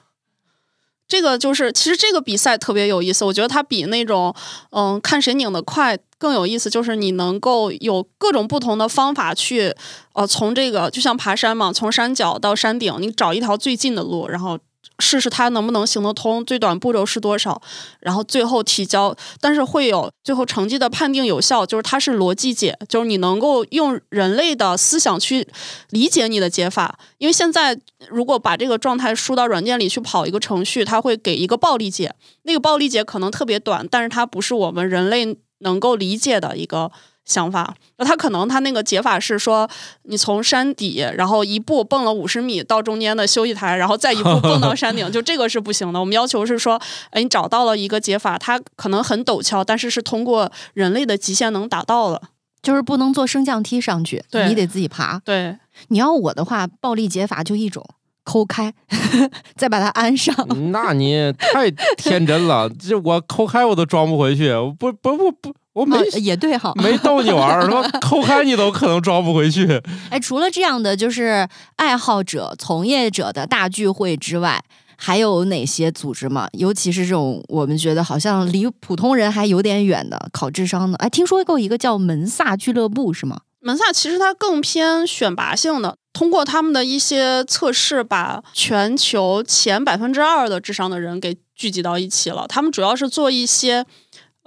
[1.09, 4.35] 这个就是其实这个比赛特别有意思，我觉得它比那种
[4.71, 9.75] 嗯看谁拧得快更有意思，就是你能够有各种不同的方法去
[10.13, 14.59] 呃从这个就像爬山嘛，从山脚到山顶，你找一条最近的路，然后。
[14.99, 17.61] 试试它能不能行得通，最短步骤是多少，
[18.01, 25.47] 然后最后提交，但是会有最后成绩的判定有效，就是它是逻辑解，就是你能够用人类的思想去
[25.91, 26.99] 理解你的解法。
[27.19, 36.91] 因为现在如果把这个状态输到软件里去跑一个程序，它会给一个暴力解，那个暴力解可能特别短，但是它不是我们人类能够理解的一个
[37.29, 37.73] 想法。
[37.99, 39.71] 那他可能他那个解法是说，
[40.03, 46.01] 你从山底，然后一步蹦了五十米到中间的休息台，然后再一步蹦到山顶，就这个是不行的。
[46.01, 52.21] 我们要求是说，哎，你找到了一个解法，它可能很陡峭，但是是通过人类的极限能达到的。
[52.61, 55.21] 就是不能坐升降梯上去，你得自己爬。
[55.25, 55.57] 对，
[55.89, 57.87] 你要我的话，暴力解法就一种，
[58.25, 58.75] 抠开，
[59.55, 60.35] 再把它安上。
[60.73, 69.81] 那你太天真了，这我抠开我都装不回去，不不不不，我没、啊也对哈，没逗你玩儿，他妈 抠开你都可能装不回去。
[70.11, 74.61] 哎，除了这样的就是爱好者、从业者的大聚会之外，
[74.97, 76.49] 还有哪些组织吗？
[76.55, 80.99] 尤其是这种我们觉得好像离普通人还有点远的考智商的。
[80.99, 83.39] 哎，听说过一个叫门萨俱乐部是吗？
[83.61, 92.47] 门萨其实它更偏选拔性的，通过他们的一些测试，把全球前百分之二的智商的人给聚集到一起了。
[92.49, 93.85] 他们主要是做一些，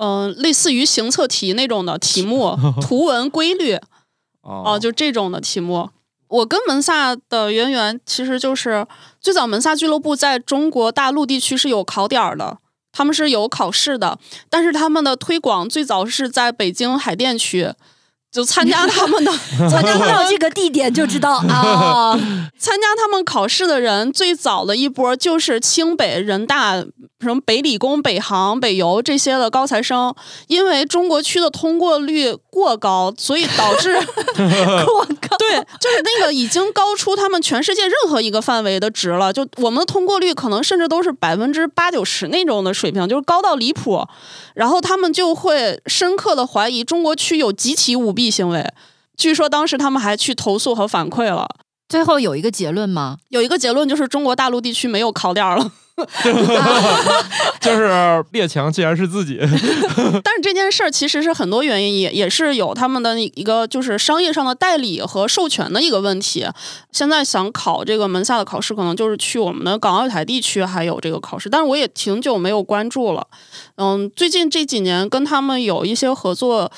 [0.03, 3.75] 嗯、类似于行测题那种的题目， 图文规律
[4.41, 5.89] 哦哦、就这种的题目。
[6.27, 8.87] 我跟门萨的渊源其实就是
[9.19, 12.57] 最早门萨俱乐部在中国大陆地区是有考点儿的，
[12.91, 14.17] 他们是有考试的，
[14.49, 17.71] 但是他们的推广最早是在北京海淀区，
[18.31, 19.31] 就参加他们的
[19.69, 22.17] 参加他们到这个地点就知道啊，
[22.57, 26.81] 参加他们考试的人最早的一波就是清北、人大、
[27.21, 30.13] 什么北理工、北航、北邮这些的高材生，
[30.47, 33.93] 因为中国区的通过率过高，所以导致
[34.85, 39.31] 过高，对，就是那个已经高出他们全世界任何一个范围的值了。
[39.31, 44.05] 就我们的通过率可能甚至都是百分之八九十那种的水平，就是高到离谱。
[44.55, 48.67] 然后他们就会深刻的怀疑中国区有集体舞弊行为。
[49.15, 51.47] 据说当时他们还去投诉和反馈了。
[51.87, 53.17] 最后有一个结论吗？
[53.29, 55.71] 有一个结论就是中国大陆地区没有考点儿了，
[57.59, 59.37] 就是列强竟然是自己，
[60.23, 66.47] 但是这件事儿其实是很多原因，也也是有他们的一个就是商业上的代理和授权的一个问题。
[66.91, 73.27] 现在想考这个门下的考试，可能就是去我们的港澳台地区还有这个考试，但是我也挺久没有关注了。
[73.75, 76.71] 嗯，最近这几年跟他们有一些合作。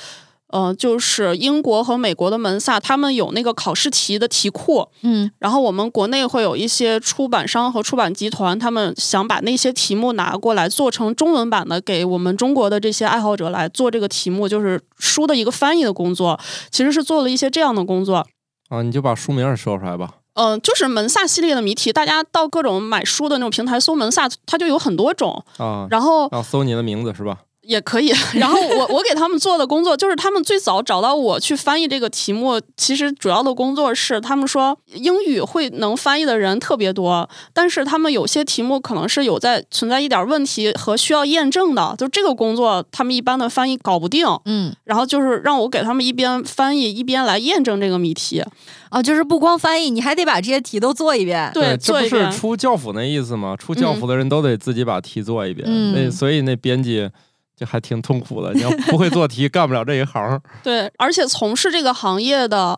[0.53, 16.39] 呃，就是英国和美国的门萨，他们有那个考试题的题库，嗯然后我们国内会有一些出版商和出版集团，他们想把那些题目拿过来做成中文版的，给我们中国的这些爱好者来做这个题目，就是书的一个翻译的工作，
[16.69, 18.27] 其实是做了一些这样的工作。
[18.69, 20.17] 啊，你就把书名儿说出来吧。
[20.35, 27.39] 嗯、就是门萨系列的谜题，大家到各种买书的那种平台搜门萨，它就有很多种，啊，然后啊搜你的名字是吧？
[27.63, 28.13] 也可以。
[28.35, 44.25] 然后我我给他们做的工作就是，他们最早找到我去翻译这个题目，其实主要的工作是他们说英语会能翻译的人特别多，但是他们有些题目可能是有在存在一点问题和需要验证的，就这个工作他们一般的翻译搞不定。
[44.45, 48.43] 嗯，然后就是让我给他们一边翻译一边来验证这个谜题。
[48.89, 51.49] 啊，就是不光翻译，你还得把这些题都做一遍。
[51.51, 52.31] 对，这不是。
[52.31, 53.55] 出教辅那意思吗？
[53.57, 57.09] 出教辅的人都得自己把题做一遍，嗯那所以那编辑
[57.55, 58.53] 就还挺痛苦的。
[58.53, 60.41] 你要不会做题， 干不了这一行。
[60.63, 62.77] 对，而且从事这个行业的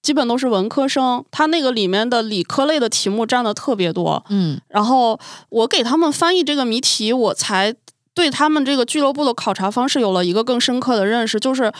[0.00, 4.24] 基本都是文科生，他那个里面的理科类的题目占的特别多。
[4.28, 5.18] 嗯然后
[5.48, 7.74] 我给他们翻译这个谜题，我才
[8.14, 11.72] 对他们这个俱乐部的考察方式有了一个更深刻的认识，就是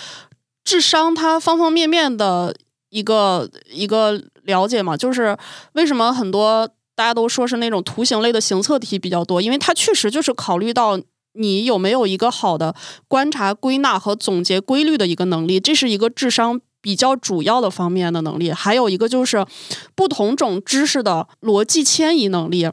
[0.65, 2.55] 智商它方方面面的
[2.91, 5.37] 一个一个了解嘛，就是
[5.75, 10.99] 为什么很多大家都说是那种图形类的行测题比较多，因为它确实就是考虑到。
[11.35, 12.75] 你有没有一个好的
[13.09, 15.59] 观察、归纳和总结规律的一个能力？
[15.59, 18.53] 这是一个智商比较主要的方面的能力。
[18.53, 19.47] 还有一个就是
[19.95, 22.71] 不同种知识的逻辑迁移能力。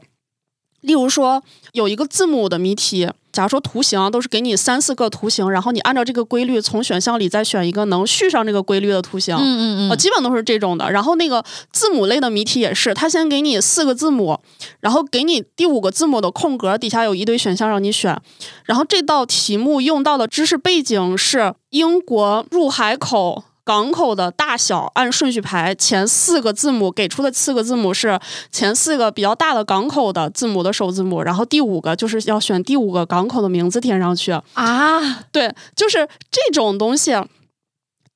[0.80, 1.42] 例如说，
[1.72, 9.36] 有一个字母的谜题，假如说图形啊都是给你三四个图形，然后你按照这个规律从选项里再选一个能续上这个规律的图形。
[9.36, 10.90] 嗯嗯呃，嗯，基本都是这种的。
[10.90, 14.40] 然后那个字母类的谜题也是，他先给你四个字母，
[14.80, 18.20] 然后给你第五个字母的空格底下有一堆选项让你选。
[18.64, 23.44] 然后这道题目用到的知识背景是英国入海口。
[23.62, 28.18] 港口的大小按顺序排，前四个字母给出的四个字母是
[28.50, 34.32] 前四个比较大的港口的字母的首字母，然后第五个就是要选第五个港口的名字填上去。
[34.54, 37.12] 啊，对，就是这种东西，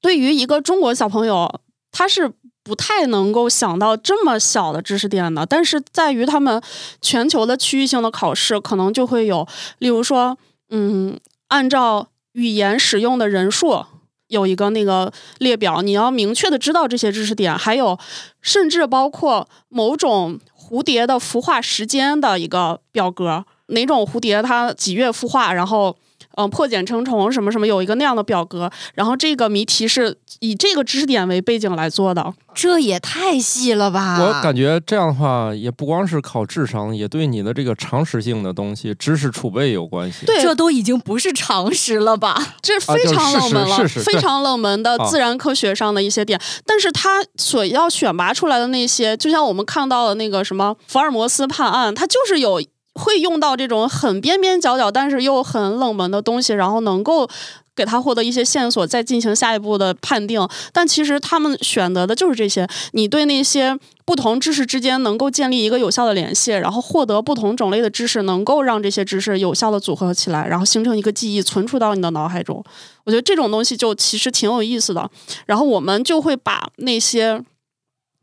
[0.00, 1.60] 对于一个中国小朋友，
[1.92, 2.32] 他是
[2.64, 5.46] 不太能够想到这么小的知识点的。
[5.46, 6.60] 但是在于他们
[7.00, 9.46] 全球的区域性的考试，可能就会有，
[9.78, 10.36] 例如说，
[10.70, 13.84] 嗯，按照语言使用的人数。
[14.28, 17.98] 有一个那个列表，你要明确的知道这些知识点，还有
[18.40, 25.96] 甚至包括某种蝴蝶的孵化时间的一个表格，哪种蝴蝶它几月孵化，然后
[26.36, 32.32] 嗯、呃破茧成虫什么什么，有一个那样的表格，然后这个谜题是以这个知识点为背景来做的。
[32.54, 34.22] 这也太细了吧！
[34.22, 40.24] 我感觉这样的话，也不光是考智商，也对你的这个常识性的东西、知识储备有关系。
[40.24, 42.40] 对，这都已经不是常识了吧？
[42.62, 52.62] 这非常冷门了，非常冷门的啊自然科学上的一些点，但是它所要选拔出来的那些，就像我们看到的那个什么福尔摩斯判案，它就是有
[52.94, 57.28] 会用到这种很边边角角，但是又很冷门的东西，然后能够。
[57.76, 60.48] 给他获得一些线索，再进行下一步的判定。
[60.72, 62.64] 但其实他们选择的就是这些。
[62.92, 72.62] 你对那些不同知识之间能够建立一个有效的联系，然后获得不同种类的知识，能够让这些知识有效的组合起来，然后形成一个记忆，存储到你的脑海中。
[73.02, 75.10] 我觉得这种东西就其实挺有意思的。
[75.46, 77.42] 然后我们就会把那些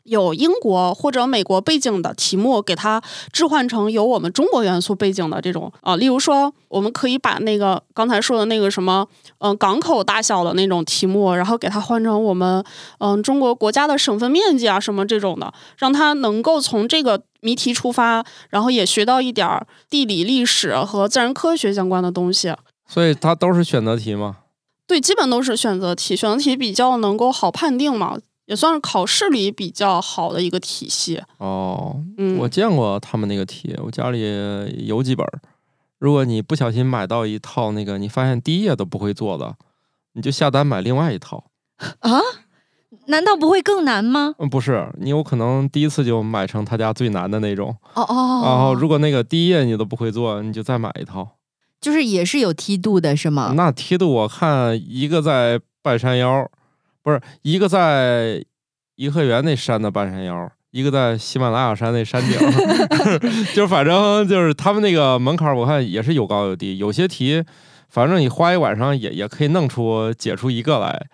[0.03, 9.07] 有英国或者美国背景的题目，给它置换成有我们中国元素背景的这种啊、例如说，我们可以把那个刚才说的那个什么，
[9.39, 12.63] 嗯、港口大小的那种题目，然后给它换成我们
[12.99, 22.53] 嗯、中国国家的省份面积啊什么这种的，让它能够从这个谜题出发，然后也学到一点儿地理、历史和自然科学相关的东西。
[22.87, 24.37] 所以它都是选择题吗。
[24.85, 28.17] 对，基本都是选择题，选择题比较能够好判定嘛，
[28.51, 31.23] 也算是考试里比较好的一个体系。
[31.37, 34.21] 哦，嗯，我见过他们那个题，我家里
[34.85, 35.25] 有几本。
[35.99, 39.55] 如果你不小心买到一套那个，你发现第一页都不会做的，
[40.15, 41.45] 你就下单买另外一套。
[41.99, 42.19] 啊？
[43.05, 44.35] 难道不会更难吗？
[44.37, 47.73] 嗯，不是，你有可能第一次就买成他家最难的那种。
[47.93, 51.37] 哦哦，然后如果那个第一页你都不会做，你就再买一套。
[51.79, 53.53] 就是也是有梯度的，是吗？
[53.55, 56.45] 那梯度我看一个在半山腰，
[57.03, 58.43] 不是一个在
[58.95, 62.37] 颐和园那山的半山腰，一个在喜马拉雅山那山顶，
[63.55, 66.77] 就反正就是他们那个门槛，我看也是有高有低。
[66.77, 67.43] 有些题，
[67.89, 71.07] 反正你花一晚上也也可以弄出解出一个来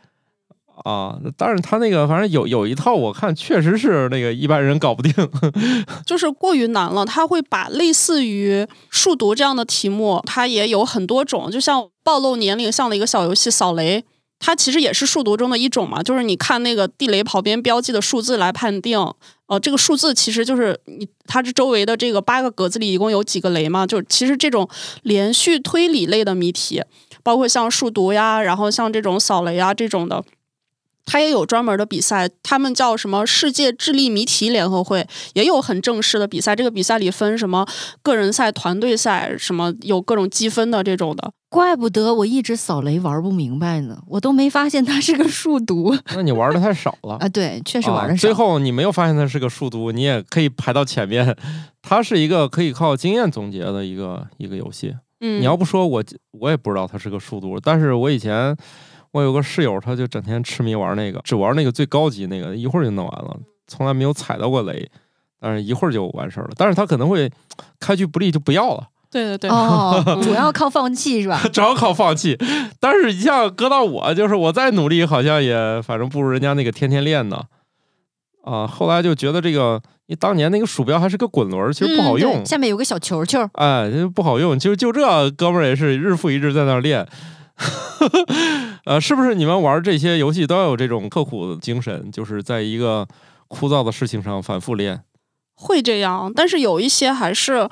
[0.83, 1.17] 啊。
[1.37, 5.13] 但是他那个反正有有一套，我看确实是那个一般人搞不定。
[6.05, 14.03] 就是过于难了，他会把类似于数独这样的题目，它也有很多种，就像暴露年龄像的一个小游戏扫雷，
[14.39, 18.99] 它其实也是数独中的一种嘛，就是你看那个地雷旁边标记的数字来判定，
[19.47, 24.67] 呃，这个数字其实就是你它这周围的这个八个格子里一共有几个雷嘛，就其实这种
[25.03, 26.83] 连续推理类的谜题，
[27.23, 30.23] 包括像数独呀，然后像这种扫雷啊这种的。
[31.09, 36.53] 它也有专门的比赛，他们叫什么世界智力谜题联合会，也有很正式的比赛。
[36.53, 37.65] 这个比赛里分什么
[38.03, 41.31] 个人赛、团队赛，什么有各种积分的这种的。
[41.49, 47.29] 怪不得我一直扫雷玩不明白呢，我都没发现它是个数独那你玩的太少了 啊！
[47.29, 48.15] 对，确实玩的少。
[48.15, 51.33] 啊最后你没有发现它是个数独，你也可以排到前面。
[51.81, 54.93] 它是一个可以靠经验总结的一个一个游戏。
[55.21, 56.03] 嗯，你要不说我
[56.37, 58.53] 我也不知道它是个数独，但是我以前
[59.17, 63.35] 我有个室友，他就整天痴迷玩那个，只玩那个最高级那个，一会儿就弄完了，
[63.67, 64.87] 从来没有踩到过雷，
[65.39, 66.51] 但是一会儿就完事儿了。
[66.55, 67.27] 但是他可能会
[67.79, 71.41] 开局不利就不要了，对对对，哦， 主要靠放弃是吧？
[71.51, 72.37] 主要靠放弃。
[72.79, 77.41] 但是你像搁到我，就是我再努力，好像也反正不如人家那个天天练呢。
[78.43, 82.45] 啊，后来就觉得这个，你当年那个鼠标还是个滚轮，其实不好用。
[82.45, 84.57] 下面有个小球球，哎，这不好用。
[84.59, 87.05] 就就这哥们儿也是日复一日在那练。
[88.85, 93.07] 呃，是不是你们玩这些游戏都要有这种刻苦的精神，就是在一个
[93.47, 95.03] 枯燥的事情上反复练？
[95.55, 97.67] 会这样，但是有一些还是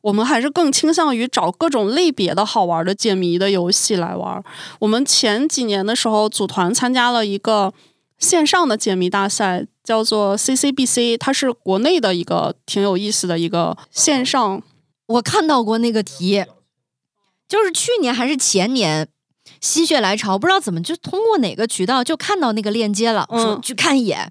[0.00, 4.42] 我们还是更倾向于找各种类别的好玩的解谜的游戏来玩。
[4.80, 7.72] 我们前几年的时候组团参加了一个
[8.18, 14.60] 线上的解谜大赛，叫做 CCBC，它是国内的一个挺有意思的一个线上。
[15.06, 16.44] 我看到过那个题，
[17.48, 19.08] 就是去年还是前年，
[19.60, 24.30] 心血来潮，不知道怎么就通过哪个渠道就看到那个链接了，嗯说去看一眼，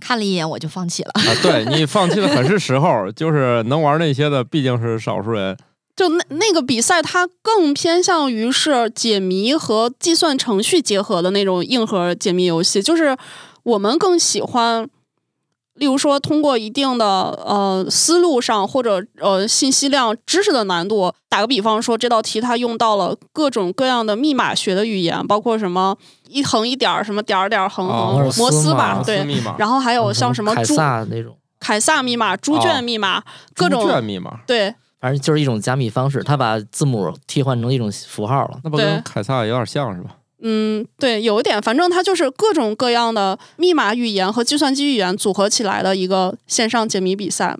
[0.00, 1.10] 看了一眼我就放弃了。
[1.14, 5.56] 啊，对你放弃的很是时候，就是能玩那些的毕竟是少数人。
[5.96, 12.82] 就那那个比赛，它更偏向于是解谜和计算程序结合的那种硬核解谜游戏。
[12.82, 13.16] 就是
[13.62, 14.88] 我们更喜欢，
[15.74, 17.06] 例如说通过一定的
[17.44, 25.96] 呃思路上或者呃信息量、知识的难度，打个比方说，这道题它用到了各种各样的密码学的语言，包括什么
[26.28, 29.26] 一横一点儿，什么点儿点儿横摩斯码摩斯吧，摩对。
[29.58, 33.22] 然后还有像什么凯猪撒那种，凯撒密码、猪圈密码，
[33.54, 38.60] 各猪种圈密码，对反正就是一种加密方式，它把字母替换成一种符号了。
[38.62, 40.10] 那不跟凯撒有点像是吧？
[40.46, 47.56] 嗯，对，有一点，反正它就是各种各样的密码语言和计算机语言组合起来的一个线上解谜比赛。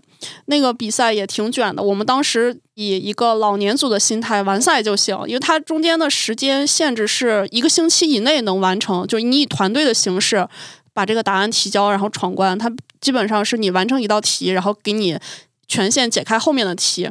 [0.47, 10.47] 那个比赛也挺卷的，我们当时以一个老年组的心态完赛就行，因为它中间的时间限制是一个星期以内能完成，就是你以团队的形式
[10.93, 12.59] 把这个答案提交，然后闯关。
[12.59, 12.71] 它
[13.01, 15.19] 基本上是你完成一道题，然后给你
[15.67, 17.09] 权限解开后面的题。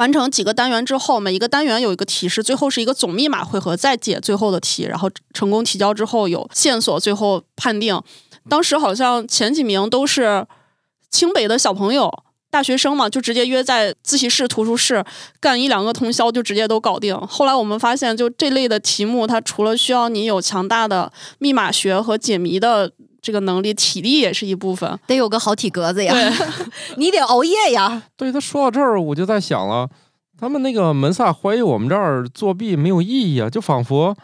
[0.00, 8.00] 完成几个单元之后，每一个单元有一个提示，最后是一个总密码回合，再解最后的题，然后成功提交之后有线索，最后判定。
[8.48, 10.46] 当时好像前几名都是
[11.10, 12.10] 清北的小朋友，
[12.50, 15.04] 大学生嘛，就直接约在自习室、图书室
[15.38, 17.14] 干一两个通宵，就直接都搞定。
[17.28, 22.90] 后来我们发现，就这类的题目，它除了需要你有强大的密码学和解谜的
[23.22, 24.98] 这个能力，体力也是一部分。
[25.06, 26.66] 得有个好体格子呀，对，
[26.96, 28.02] 你得熬夜呀。
[28.16, 29.88] 对他说到这儿，我就在想了，
[30.38, 34.16] 他们那个门萨怀疑我们这儿作弊没有意义啊，就仿佛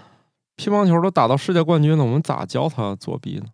[0.57, 3.45] 乒乓球都打到世界冠军了，我们咋教他作弊呢？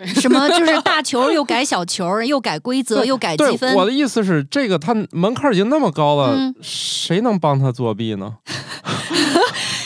[0.06, 3.84] 什么就是大球又改小球，又改规则，又改积，分我。
[3.84, 8.36] 的意思是，这个他门槛已经那么高了，嗯谁能帮他作弊呢？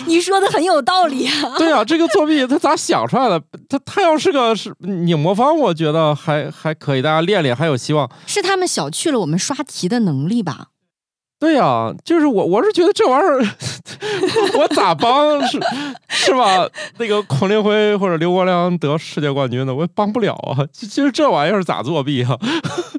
[0.07, 1.55] 你说的很有道理啊。
[1.59, 3.41] 对啊，这个作弊他咋想出来的？
[3.69, 8.11] 他他要是个是拧魔方，我觉得还还可以，大家练练还有希望。
[8.27, 10.69] 是他们小觑了我们刷题的能力吧？
[11.41, 13.45] 对呀、就是我我是觉得这玩意儿，
[14.57, 15.61] 我咋帮是
[16.09, 16.67] 是吧？
[16.97, 20.65] 那个孔令辉或者刘国梁得世界冠军的，我也帮不了啊。
[20.73, 22.39] 就就是这玩意儿咋作弊啊？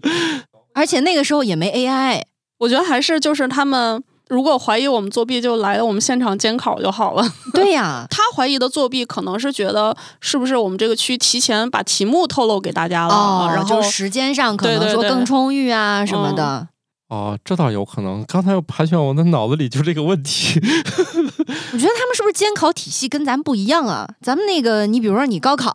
[0.75, 2.21] 而且那个时候也没 AI，
[2.59, 7.23] 我觉得还是就是他们如果怀疑我们作弊，就来我们现场监考就好了。
[7.53, 16.67] 对呀， 他怀疑的作弊，可能是觉得是不是我们这个区提前把题目透露给大家了，哦，然后就时间上可能说更充裕啊什么的。
[17.07, 18.25] 哦，这倒有可能。
[18.25, 20.59] 刚才又盘旋我的脑子里就这个问题。
[20.59, 24.09] 我觉得他们是不是监考体系跟咱不一样啊？
[24.21, 25.69] 咱们那个，你比如说你高考，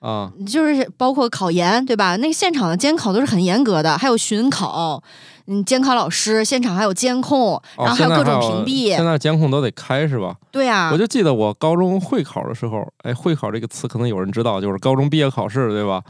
[0.00, 2.16] 啊，就是包括考研，对吧？
[2.16, 5.02] 那个现场的监考都是很严格的，还有巡考，
[5.46, 8.94] 嗯，监考老师现场还有监控，哦然后还有各种屏蔽。
[8.94, 10.36] 现在监控都得开是吧？
[10.50, 16.02] 对啊我，就记得我高中会考的时候，哎，会考这个词可能有人知道，就是高中毕业考试，对吧？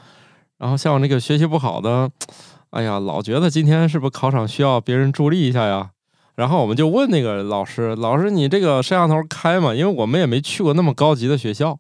[0.59, 2.11] 然后像我那个学习不好的，
[2.71, 5.91] 哎呀，老觉得今天是不是考场需要别人助力一下呀？
[6.37, 9.75] 然后我们就问那个老师，老师你这个摄像头开吗？
[9.75, 11.79] 因为我们也没去过那么高级的学校，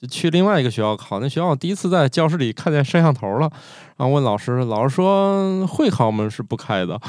[0.00, 1.18] 就去另外一个学校考。
[1.20, 3.50] 那学校第一次在教室里看见摄像头了，
[3.96, 7.00] 然后问老师，老师说会考门是不开的。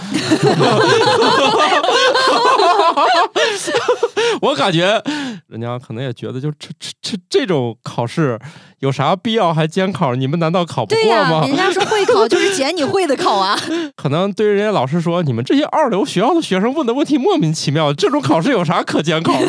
[4.41, 5.01] 我感觉
[5.47, 8.39] 人家可能也觉得，就这这这这种考试
[8.79, 10.15] 有啥必要还监考？
[10.15, 11.45] 你们难道考不、过吗？
[11.47, 13.57] 人家说会考就是捡你会的考啊。
[13.95, 19.47] 可能对于人家老师说，你们这些二流学校的学生问的问题莫名其妙，这种考试有啥可监考的？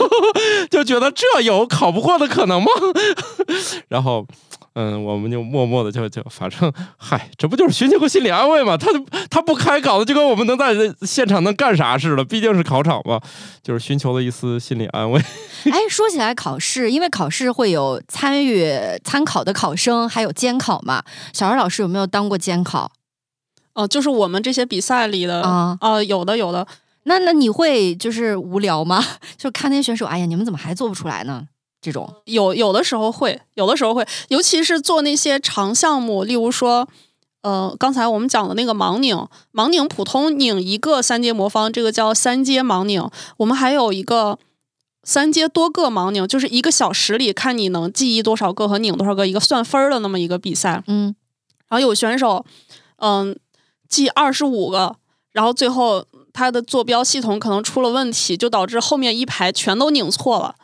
[0.70, 2.70] 就觉得这有考不过的可能吗？
[3.88, 4.26] 然后，
[4.74, 8.76] 嗯，我们就默默的就就反正嗨，这不就是寻求个心理安慰嘛？
[8.76, 8.88] 他
[9.28, 13.20] 他不开搞的就跟我们能在现场能干啥似的，毕竟是考场嘛，
[13.62, 15.20] 就是寻求了一丝心理安慰。
[15.70, 18.72] 哎，说起来考试，因为考试会有参与
[19.04, 21.02] 参考的考生，还有监考嘛。
[21.32, 22.90] 小姚老师有没有当过监考
[23.74, 25.76] 哦、就是我们这些比赛里的啊？
[25.80, 26.66] 啊、有的有的，
[27.04, 29.02] 那那你会就是无聊吗？
[29.38, 31.46] 就看那些选手，哎呀，你们怎么还做不出来呢？
[31.82, 36.88] 这种有有的时候会，有的时候会，尤其是做那些长项目，例如说，
[37.42, 43.04] 呃，刚才我们讲的那个盲拧，盲拧普通拧一个三阶魔方，这个叫三阶盲拧。
[43.38, 44.38] 我们还有一个
[45.02, 50.84] 三阶多个盲拧，就是一个小时里看你能记忆多少个和拧多少个，一个算分儿的那么一个比赛。
[50.86, 51.14] 嗯，
[51.68, 52.44] 然后有选手，
[52.98, 53.36] 嗯，
[53.88, 54.94] 记二十五个，
[55.32, 60.54] 然后最后他的坐标系统可能出了问题，就导致后面一排全都拧错了。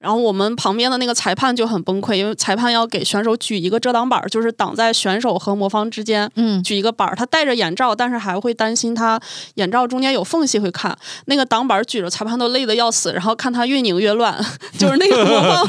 [0.00, 6.30] 然后我们旁边的那个裁判就很崩溃，因为裁判要给选手举一个遮挡板儿，就是挡在选手和魔方之间。
[6.36, 9.20] 嗯，举一个板儿，他戴着眼罩，但是还会担心他
[9.56, 10.96] 眼罩中间有缝隙会看。
[11.26, 14.34] 那个挡板举着，裁判都累得要死，然后看他越拧越乱，
[14.78, 15.68] 就是那个魔方，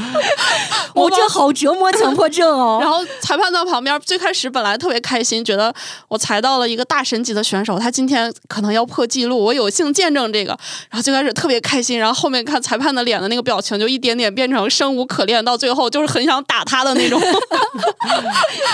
[0.95, 2.79] 魔 我、方这好折磨强迫症哦。
[2.82, 5.73] 然后裁判在旁边，最开始本来特别开心，觉得
[6.07, 10.57] 我裁到了一个大神级的选手，他今天可能要破纪录，我有幸见证这个。
[10.89, 17.19] 然后最开始特别开心，然后后面看裁判的脸的那个表情，就一点点变成生无可恋，到最后就是很想打他的那种。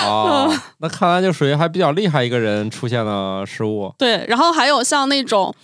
[0.04, 3.94] 哦， 那看来就属于还比较厉害一个人出现了失误。
[3.96, 5.54] 对，然后还有像那种。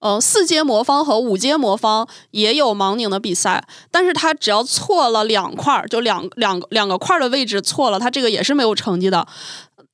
[0.00, 9.26] 呃，四阶魔方和五阶魔方也有盲拧的比赛，但是他只要错了两块儿，就两两两个块儿的位置错了，他这个也是没有成绩的。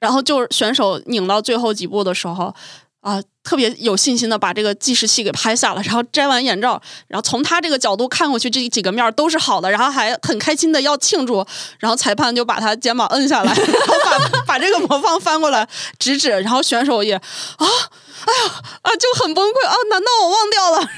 [0.01, 2.53] 然后就是选手拧到最后几步的时候，
[3.01, 11.45] 啊、特别有信心的把这个计时器给拍下了，然后摘完眼罩，然后从他这个角度看过去，这几个面儿都是好的，然后还很开心的要庆祝，
[11.79, 15.67] 然后裁判就把他肩膀摁下来， 然后把把这个魔方翻过来
[15.99, 17.23] 指指，然后选手也啊，
[17.59, 20.91] 哎呀啊就很崩溃啊，难道我忘掉了？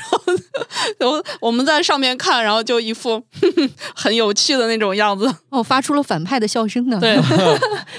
[0.99, 5.33] 然后我们在上面看，然后就一副哼 哼很有趣的那种样子。
[5.51, 6.99] 哦，发出了反派的笑声呢。
[6.99, 7.17] 对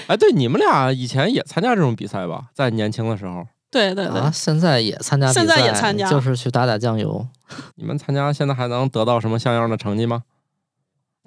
[0.08, 2.42] 哎，对，你们俩以前也参加这种比赛吧？
[2.54, 7.26] 在年轻的时候，对对对，啊，现在也参加比赛，现在也参加就是去打打酱油。
[7.74, 10.22] 你们参加现在还能得到什么像样的成绩吗？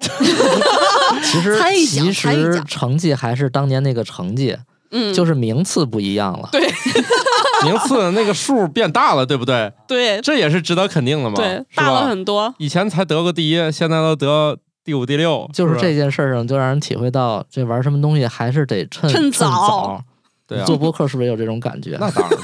[0.00, 4.56] 其实其实成绩还是当年那个成绩，
[4.90, 6.48] 嗯，就是名次不一样了。
[6.50, 6.62] 对
[7.64, 9.70] 名次那个数变大了，对不对？
[9.86, 12.06] 对这也是值得肯定的嘛，对，大了？
[12.06, 12.54] 很多。
[12.58, 20.04] 以前才得个第一，现在都得第五、第六，就是这件事儿上，就让人体会到这玩什么东西还是得趁趁早早。
[20.48, 21.96] 对啊，做播客是不是也有这种感觉？
[22.00, 22.38] 那当然。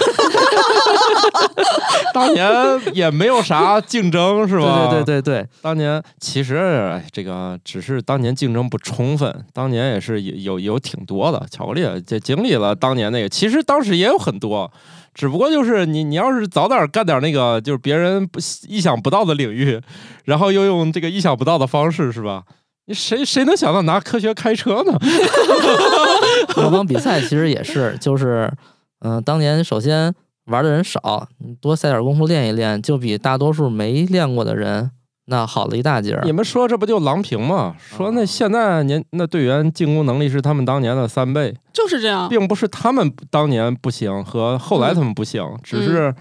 [2.13, 2.49] 当年
[2.93, 4.89] 也没有啥竞争，是吧？
[4.89, 14.71] 对对对对对，当年其实哎这个只是当年竞争不充分，当年也是有有有挺多的巧克力，这经历了当年那个，其实当时也有很多，
[15.13, 18.39] 只不过就是你你要是早点干点那个就是别人不
[18.69, 19.81] 意想不到的领域，
[20.25, 22.45] 然后又用这个意想不到的方式，是吧？
[22.87, 24.99] 你谁谁能想到拿科学开车呢？
[26.57, 28.53] 魔方比赛其实也是，就是
[29.01, 30.15] 嗯、当年首先
[30.47, 34.91] 玩的人少，你多下点功夫练一练，就比大多数没练过的人
[35.27, 36.33] 那好了一大截儿你。
[36.33, 37.75] 们说这不就郎平吗？
[37.79, 42.29] 说那现在年那队员进攻能力是他们当年的三倍，就是这样。
[42.29, 46.15] 并不是他们当年不行和后来他们不行，只是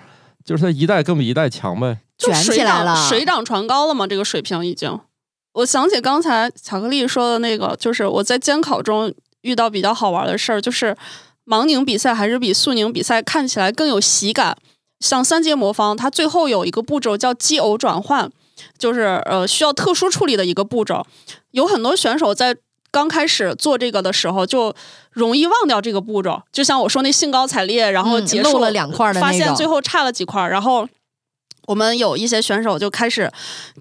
[0.45, 1.97] 就是他一代更比一代强呗。
[2.17, 4.97] 卷就水涨起来了水涨船高了嘛，这个水平已经。
[5.53, 10.95] 我想起刚才巧克力说的那个，就是我在监考中遇到比较好玩的事儿，就是
[11.45, 14.57] 盲拧比赛还是比速拧比赛看起来更有喜感。
[14.99, 18.31] 像三阶魔方，它最后有一个步骤叫基偶转换，
[18.79, 21.05] 就是呃需要特殊处理的一个步骤。
[21.51, 22.55] 有很多选手在
[22.89, 24.73] 刚开始做这个的时候，就
[25.11, 26.41] 容易忘掉这个步骤。
[26.51, 30.87] 就像我说那兴高采烈，然后嗯结束、漏了两块儿的那发现最后差了几块儿，然后。
[31.67, 33.31] 我们有一些选手就开始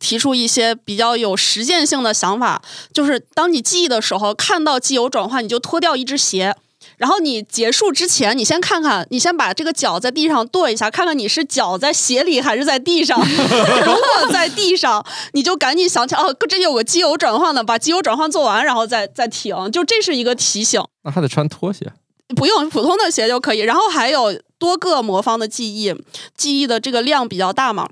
[0.00, 2.62] 提出一些比较有实践性的想法，
[2.92, 6.54] 就是当你记忆的时候，看到机油转换，你就脱掉一只鞋，
[6.96, 13.18] 然后你结束之前，你先看看，你先把这个脚在地上跺一下，看看你是脚在鞋里还是在地上。
[13.20, 19.70] 如果在地上，你就赶紧想起哦，这有个机油转换的，把机油转换做完，然后再再停。
[19.72, 20.80] 就这是一个提醒。
[21.04, 21.92] 那还得穿拖鞋。
[22.34, 23.58] 不用普通的鞋就可以。
[23.58, 24.32] 然后还有
[24.62, 25.92] 多个魔方的记忆，
[26.36, 27.88] 记忆的这个量比较大嘛。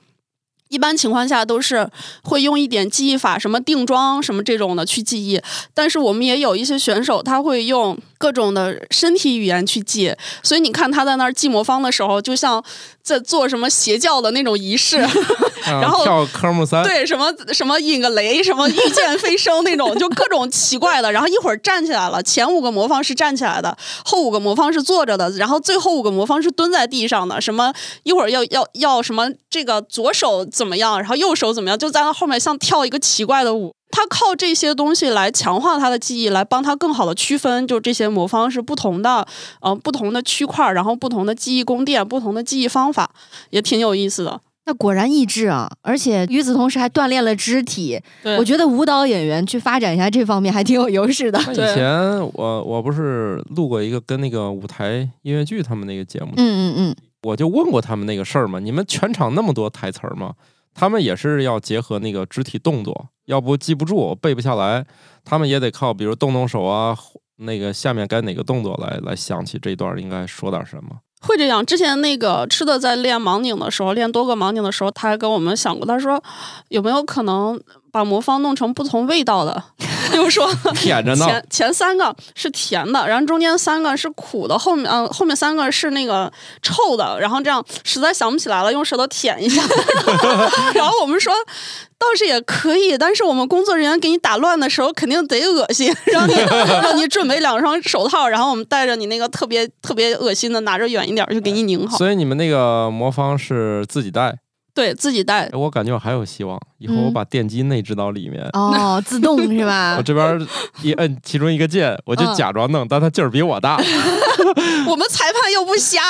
[0.68, 1.90] 一般情况下都是
[2.22, 5.40] 会用一点记忆法，什么定妆什么这种的去记忆。
[5.74, 10.14] 但是我们也有一些选手，他会用各种的身体语言去记。
[10.42, 12.62] 所以你看他在那儿记魔方的时候，就像
[13.02, 14.98] 在做什么邪教的那种仪式，
[15.64, 21.10] 然后跳科目三，对什么什么引个雷，什么御剑飞升那种，就各种奇怪的。
[21.10, 27.40] 然后一会儿站起来了，前五个魔方是站起来的，后五个魔方是坐着的，然后最后五个魔方是蹲在地上的。
[27.40, 30.44] 什么一会儿要要要什么这个左手。
[30.50, 30.98] 怎么样？
[30.98, 31.78] 然后右手怎么样？
[31.78, 33.72] 就在那后面像跳一个奇怪的舞。
[33.90, 39.26] 他靠这些东西来强化他的记忆，来帮他更好的区分，就这些魔方是不同的，
[39.60, 43.10] 呃，不同的区块，然后不同的记忆宫殿，不同的记忆方法，
[43.50, 44.40] 也挺有意思的。
[44.66, 45.68] 那果然益智啊！
[45.80, 47.98] 而且与此同时还锻炼了肢体。
[48.38, 51.40] 我觉得舞蹈演员去发展一下这方面还挺有优势的。
[51.50, 56.96] 以前我我不是录过一个跟那个舞台音乐剧他们那个节目，嗯嗯嗯。
[57.22, 60.34] 我就问过他们那个事儿嘛，你们全场那么多台词儿吗？
[60.72, 64.84] 他们也是要结合那个肢体动作，要不记不住，背不下来。
[65.24, 66.96] 他们也得靠，比如动动手啊，
[67.36, 70.90] 那个下面该哪个动作来来想起这段应该说点什么。
[71.22, 71.64] 会这样。
[71.64, 76.20] 之前那个吃的在练盲拧的时候，练多个盲拧的时候，他还跟我们想过，他说
[76.70, 77.60] 有没有可能
[77.92, 79.62] 把魔方弄成不同味道的？
[80.10, 81.24] 比 如说， 舔着呢。
[81.26, 86.30] 前前三个是甜的，然后中间三个是苦的，后面嗯后面三个是那个
[86.62, 89.62] 臭的，然后这样实在想不起来了，用舌头舔一下。
[90.74, 91.32] 然后我们说
[91.98, 96.34] 倒是也可以，但是我们工作人员给你打乱的时候肯定得恶心，让你
[96.82, 101.96] 让你准备两双手套，然后我们带着你那个特别特别恶心的拿着远一点就给你拧好。
[101.96, 104.36] 所以你们那个魔方是自己带。
[104.74, 106.60] 对自己带，我感觉我还有希望。
[106.78, 109.96] 以后我把电机内置到里面，哦，自动是吧？
[109.98, 110.46] 我这边
[110.82, 113.76] 一摁其中一个键，我就假装弄，但它劲儿比我大。
[114.88, 116.00] 我们裁判又不瞎，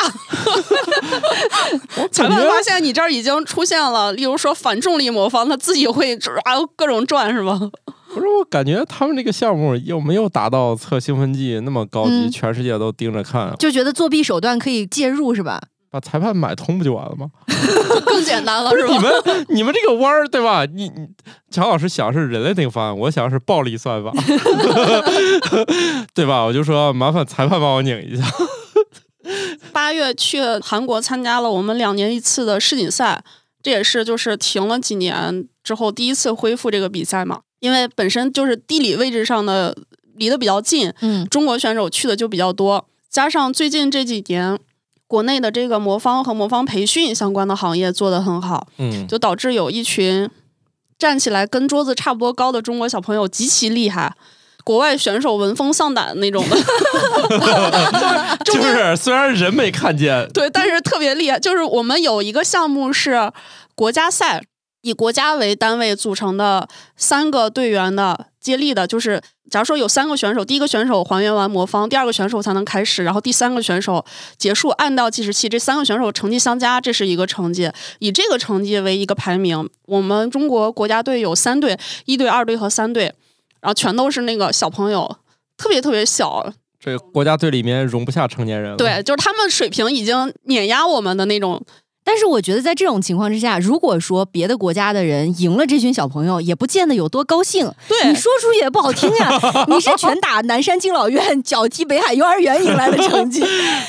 [2.12, 7.70] 裁判发现你这儿已经出现了，例如说反重力魔方，他自己会啊各种转，是吗？
[8.14, 15.60] 不是，我感觉他们这个项目又没有达到测兴奋剂那么高级，全世界都盯着看，就觉得作弊手段可以介入，是吧？
[15.90, 17.28] 把裁判买通不就完了吗？
[18.06, 18.94] 更简单了，是吧？
[18.94, 20.64] 你们你们这个弯儿对吧？
[20.64, 21.08] 你你
[21.50, 24.12] 乔老师想是人类那个方案，我想是暴力算法，
[26.14, 26.44] 对吧？
[26.44, 28.24] 我就说麻烦裁判帮我拧一下。
[29.72, 33.22] 八月去韩国参加了我们两年一次的世锦赛，
[33.62, 37.40] 这也是就是停了几年之后第一次恢复这个比赛嘛。
[37.60, 39.76] 因为本身就是地理位置上的
[40.16, 44.58] 离得比较近，嗯，中国选手去的就比较多，加上最近这几年。
[45.10, 50.30] 国内的这个魔方和魔方培训相关的行业做得很好，嗯，就导致有一群
[50.96, 54.14] 站起来跟桌子差不多高的中国小朋友极其厉害，
[54.62, 56.56] 国外选手闻风丧胆那种的，
[58.46, 61.40] 就是 虽然人没看见，对，但是特别厉害。
[61.40, 63.32] 就是我们有一个项目是
[63.74, 64.44] 国家赛。
[64.82, 69.20] 以国家为单位组成的三个队员的接力的，就是
[69.50, 74.02] 假如说有三个选手，第一个选手还原完魔方，第二个选手才能开始，然后第三个选手
[74.38, 79.68] 结束，按到计时器，这三个选手成绩相加，这是一个成绩，以这个成绩为一个排名。
[79.86, 83.12] 我们中国国家队有三队，一队、二队和三队，
[83.60, 85.18] 然后全都是那个小朋友，
[85.58, 88.74] 特别特别小，这国家队里面容不下成年人。
[88.78, 91.62] 对，就是他们水平已经碾压我们的那种。
[92.10, 97.72] 但是我觉得，在这种情况之下，如果说别的国家的人赢了这群小朋友，也不见得有多高兴。
[97.86, 99.40] 对，你说出去也不好听呀。
[99.70, 103.40] 你是拳打南山敬老院，脚踢北海幼儿园赢来的成绩。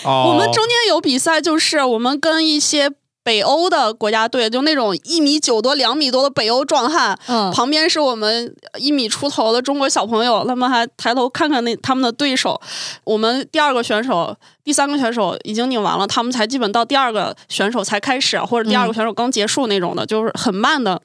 [0.05, 2.91] 我们中间有比赛，就是我们跟一些。
[3.23, 12.59] 北欧的国家队就那种一米九多、两米多的北欧壮汉，嗯，旁边是我们一米出头的中国小朋友，他们还抬头看看那他们的对手。
[13.03, 21.01] 我们第二个选手、第三个选手已经拧完了，他们才基本到第二个选手才开始，或者第二个选手刚结束那种的，就是很慢的。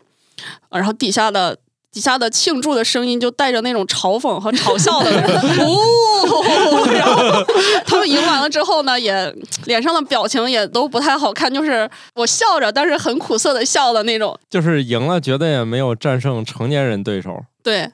[0.70, 1.56] 然后底下的。
[1.96, 5.10] 底下的庆祝的声音就带着那种嘲讽和嘲笑的，
[5.64, 7.42] 哦， 然后
[7.86, 9.34] 他们赢完了之后呢，也
[9.64, 14.38] 脸上的表情也都不太好看，就是我笑着，但是很苦涩的笑的那种。
[14.50, 17.34] 就是赢了，觉得也没有战胜成年人对手。
[17.62, 17.90] 对，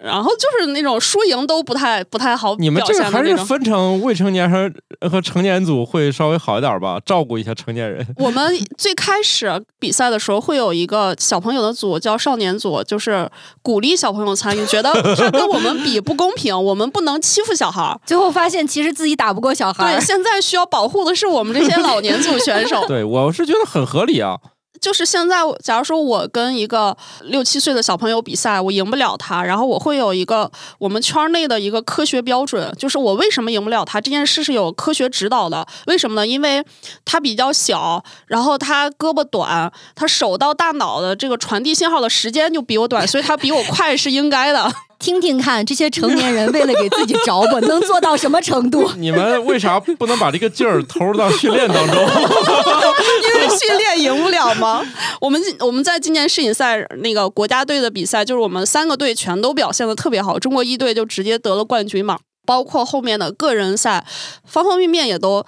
[0.00, 3.36] 然后就是那种输赢都不太不太好你们表这个还是。
[3.36, 4.70] 分成未成年和
[5.08, 8.06] 和成年组会稍微好一点吧，照顾一下成年人。
[8.18, 13.28] 我们最开始比赛的时候会有一个小朋友的组叫少年组，就是
[13.62, 17.98] 鼓励小朋友参与，觉得他跟我们比不公平，我们不能欺负小孩。
[18.04, 22.84] 最后发现其实自己打不过小孩对， 现在需要保护的是我们这些老年组选手。
[22.86, 24.36] 对我是觉得很合理啊。
[24.80, 35.66] 就是现在，假如说我跟一个六七岁的小朋友比赛，我赢不了他，然后我会有一个我们圈内的一个科学标准，就是我为什么赢不了他这件事是有科学指导的。
[35.86, 36.26] 为什么呢？
[36.26, 36.64] 因为
[37.04, 44.72] 他比较小，然后他胳膊短，他手到大脑的这个传递信号的时间就比我短，所以他比我快是应该的。
[44.98, 48.90] 听听看，这些成年人为了给自己着吧，能做到什么程度？
[48.98, 51.94] 你们为啥不能把这个劲儿投入到训练当中？
[52.02, 54.84] 因为训练赢不了吗？
[55.20, 62.18] 我们我们在今年世锦赛那个国家队的比赛，就是我们三个队全都表现的特别好，中国一队就直接得了冠军嘛。
[62.44, 64.06] 包括后面的个人赛，
[64.46, 65.44] 方方面面也都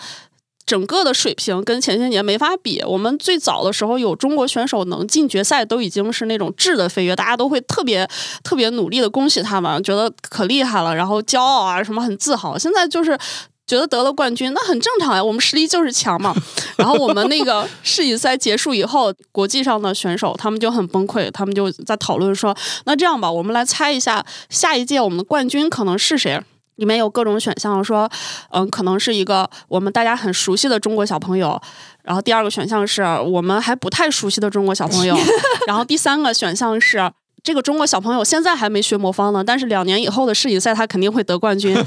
[0.70, 2.80] 整个的水平跟前些年没法比。
[2.86, 8.08] 我们最早的时候有中国选手能进决赛，都已经是那种质的飞跃，大家都会特别
[8.44, 12.56] 特别努力的恭喜他们，觉得可厉害了，然后骄傲啊什么很自豪。
[12.56, 13.18] 现在就是。
[13.66, 16.34] 觉得得了冠军，那很正常呀，我们实力就是强嘛。
[16.76, 22.52] 然后我们那个世锦赛结束以后，国际上的选手他们就很崩溃，他们就在讨论说，
[22.86, 26.42] 那这样吧，我们来猜一下下一届我们的冠军可能是谁。
[26.80, 28.10] 里面有各种选项，说，
[28.52, 31.60] 嗯，可能是一个我们大家很熟悉的中国小朋友。
[32.02, 35.14] 然后第二个选项是我们还不太熟悉的中国小朋友。
[35.68, 37.12] 然后第三个选项是
[37.42, 41.74] 这个中国小朋友现在还没学魔方呢，但是两年以后的世锦赛他肯定会得冠军。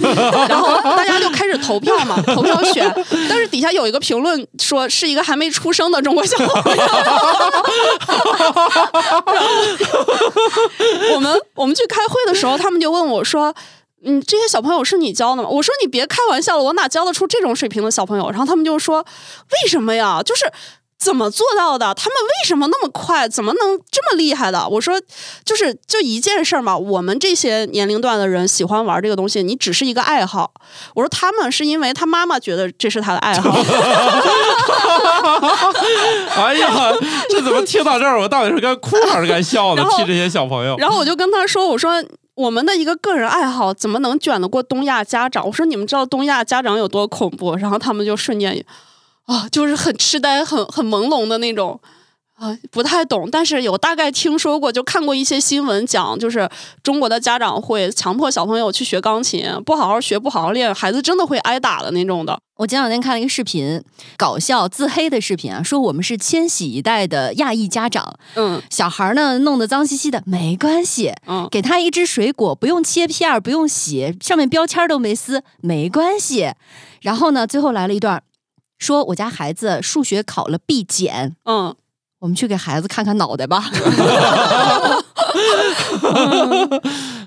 [0.47, 2.87] 然后大家就开始投票嘛，投票选。
[3.27, 6.83] 但是底下有一个评论说是一个还没出生的中国小朋友。
[9.33, 9.55] 然后
[11.15, 13.51] 我们我们去开会的时候，他们就问我说。
[14.05, 15.49] 嗯，这些小朋友是你教的吗？
[15.49, 18.29] 我说你别开玩笑了，我哪教得出这种水平的小朋友？
[18.29, 20.21] 然后他们就说，为什么呀？
[20.23, 20.45] 就是
[20.99, 21.93] 怎么做到的？
[21.93, 23.27] 他们为什么那么快？
[23.27, 24.67] 怎么能这么厉害的？
[24.69, 25.01] 我说，
[25.43, 26.77] 就是就一件事儿嘛。
[26.77, 30.53] 我们这些年龄段的人喜欢玩这个东西，你只是一个爱好。
[30.95, 33.51] 我说他们是因为他妈妈觉得这是他的爱好。
[36.35, 36.93] 哎呀，
[37.29, 39.85] 这怎么听到这儿，我到底是该哭还是该笑呢？
[39.97, 40.77] 替这些小朋友。
[40.77, 42.01] 然后我就跟他说：“我说
[42.35, 45.45] 我们的一个个人爱好怎么能卷得过东亚家长？
[45.45, 48.65] 我说你们知道东亚家长有多恐怖？”然后他们就瞬间
[49.25, 51.79] 啊，就是很痴呆、很很朦胧的那种。
[52.43, 56.49] 啊，不太懂，但是有大概听说过，就看过一些新闻讲，就是
[56.83, 62.37] 中国的家长会强迫小朋友去学钢琴，不好好学，不好好练，孩子真的会挨打的那种的。
[62.57, 63.81] 我前两天看了一个视频，
[64.17, 76.51] 搞笑自黑的视频啊，说我们是千禧一代的亚裔家长，嗯小孩呢弄得脏兮兮的，没关系，嗯，给他一只水果，不用切片儿，不用洗，上面标签都没撕，没关系。
[77.01, 78.21] 然后呢，最后来了一段，
[78.77, 81.75] 说我家孩子数学考了 B 减，嗯，
[82.23, 83.61] 我们去给孩子看看脑袋吧。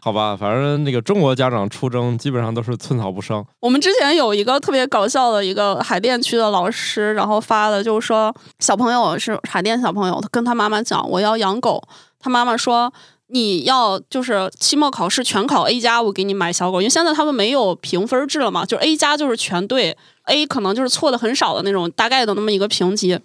[0.00, 3.44] 好吧，反正那个中国家长出征基本上都是寸草不生。
[3.60, 11.82] 我们之前有一个特别搞笑的一个海淀区的老师，然后发的就是说，小朋友是海淀小朋友，他跟他妈妈讲我要养狗，
[12.18, 12.90] 他妈妈说
[13.26, 19.94] 你要就是期末考试全考 A 加，我给你买小狗，因为现在他们没有评分制了嘛，就是 A 加就是全对
[20.24, 23.20] ，A 可能就是错的很少的那种大概的那么一个评级。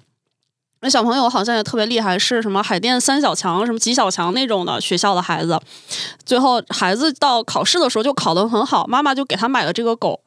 [0.82, 5.60] 那小朋友好像也特别厉害，是什么海淀三小强、什么几小强那种的学校的孩子。
[6.26, 10.20] 最后孩子到考试的时候就考得很好，妈妈就给他买了这个狗。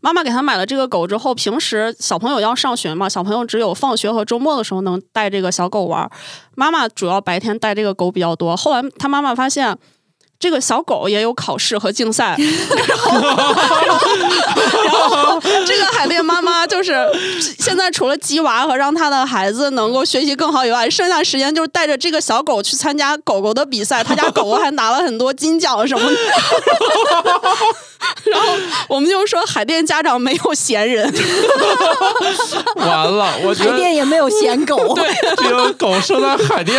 [0.00, 6.10] 妈妈给他买了这个狗之后，平时小朋友要上学嘛，小朋友只有放学和周末的时候能带这个小狗玩。
[6.56, 8.56] 妈妈主要白天带这个狗比较多。
[8.56, 9.78] 后来他妈妈发现。
[10.40, 12.34] 这个小狗也有考试和竞赛，
[12.88, 13.12] 然后，
[14.84, 17.06] 然后这个海淀妈妈就是
[17.58, 26.16] 现在除了鸡娃和让她的孩子能够学习更好以外，剩下时间就是带着这个小狗去参加狗狗的比赛，他家狗狗还拿了很多金奖什么的。
[28.30, 28.48] 然后
[28.88, 31.04] 我们就说海淀家长没有闲人，
[32.76, 35.04] 完了，我觉海淀也没有闲狗， 对，
[35.36, 36.78] 这个狗生在海淀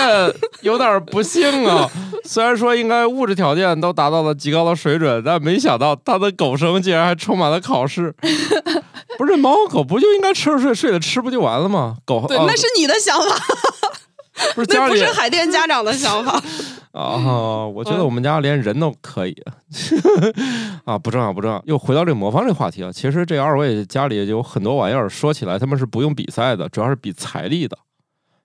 [0.61, 1.89] 有点不幸啊。
[2.23, 8.13] 虽然说应该物质条件都达到了极高的水准，但没想到它的狗生竟然还充满了考试。
[9.17, 11.95] 不是猫和狗不就应该吃了睡，睡了吃不就完了吗？
[12.05, 13.35] 狗对，哦那是你的想法，
[14.55, 16.41] 不是家里那不是海淀家长的想法。
[16.91, 19.35] 啊，我觉得我们家连人都可以
[20.83, 21.61] 啊，不重要不重要。
[21.65, 27.77] 又回到这个魔方这个话题啊，其实这二位家里有很多玩意儿，说起来他们是不用比赛的，主要是比财力的。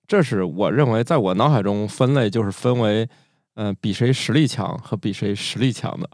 [0.06, 3.08] 这是我认为在我脑海中分类就是分为
[3.58, 6.06] 嗯、比谁实力强和比谁实力强的。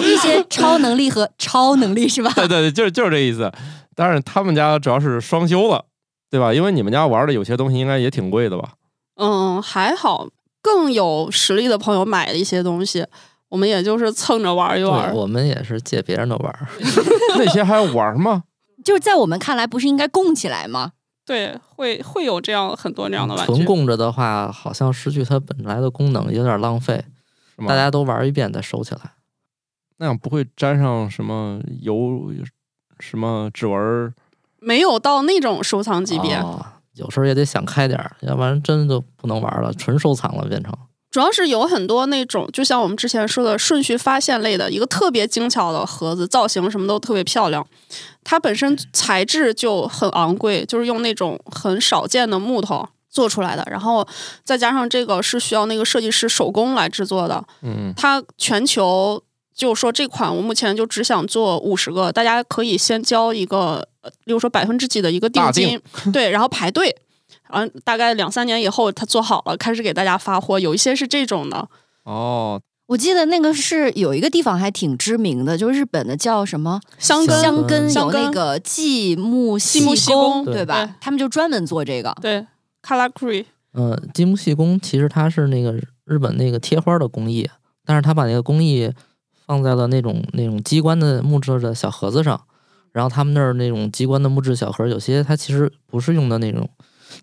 [0.00, 2.30] 一些超能力和超能力是吧？
[2.36, 3.52] 对对对，就是就是这意思。
[3.96, 5.84] 但是，他们家主要是双修了，
[6.32, 6.52] 对吧？
[6.54, 8.72] 因为你们家玩的有些东西应该也挺贵的吧？
[9.16, 10.26] 嗯，还好，
[10.62, 13.06] 更有实力的朋友买了一些东西，
[13.50, 15.14] 我们也就是蹭着玩一玩，。
[15.14, 16.66] 我们也是借别人的玩儿。
[17.36, 18.44] 那些还要玩吗？
[18.82, 20.92] 就是在我们看来，不是应该供起来吗？
[21.26, 23.64] 对，会会有这样很多这样的玩纯具。
[23.66, 27.04] 供着的话，好像失去它本来的功能，有点浪费。
[27.54, 27.68] 是吗？
[27.68, 29.00] 大家都玩一遍再收起来。
[29.98, 32.32] 那样不会沾上什么油、
[32.98, 34.14] 什么指纹儿？
[34.62, 40.72] 没有到那种收藏级别，哦有时候也得想开点儿，要不然真的不能玩了，纯收藏了变成。
[41.10, 47.66] 主要是有很多那种，就像我们之前说的顺序发现类的一个特别精巧的盒子，造型什么都特别漂亮。
[48.24, 54.06] 它本身材质就很昂贵，就是用那种很少见的木头做出来的，然后
[54.44, 57.42] 再加上这个是需要那个设计师手工来制作的。
[57.62, 59.22] 嗯，它全球
[59.54, 65.80] 就说这款我目前就只想做五十个，大家可以先交一个，呃例如说百分之几的一个定大金，
[66.12, 66.94] 对，然后排队。
[67.50, 70.58] 然后大概两三年以后，他做好了，开始给大家发货。
[70.60, 71.68] 有一些是这种的，
[72.04, 80.94] 哦，我记得那个是有一个地方还挺知名的，就是日本的叫什么香根，香根，有那个继木继木细工对吧对？
[81.00, 82.14] 他们就专门做这个。
[82.20, 82.46] 对
[82.82, 85.72] k a l a k u r i 呃，积木细工其实它是那个
[86.04, 87.48] 日本那个贴花的工艺，
[87.84, 88.90] 但是他把那个工艺
[89.46, 92.40] 放在了那种那种机关的木质的小盒子上，
[92.92, 96.68] 然后他们那儿那种机关的木质小盒，有些它其实不是用的那种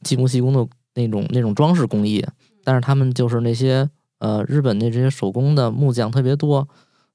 [0.02, 2.26] 积木细工的那种那种装饰工艺，
[2.64, 6.68] 但是他们就是那些呃日本的这些手工的木匠特别多，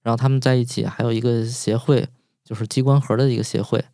[0.03, 2.07] 然后他们在一起还有一个协会，
[2.45, 3.85] 就是机关盒的一个协会。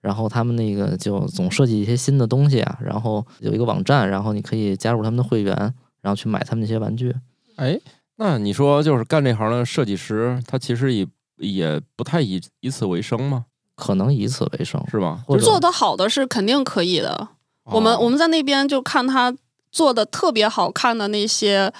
[0.00, 5.54] 然后他们那个就总设计一些新的东西啊，然后有一个网站，然后你可以加入他们的会员，
[6.00, 7.14] 然后去买他们那些玩具。
[7.56, 7.78] 哎，
[8.16, 13.44] 那你说就是干这行的设计师，他其实也也不太以以此为生吗？
[13.80, 15.18] 可能以此为生，是吧？
[15.26, 17.28] 或者做的好的是肯定可以的。
[17.64, 19.34] 我们哦我们在那边就看他
[19.72, 21.72] 做的特别好看的那些，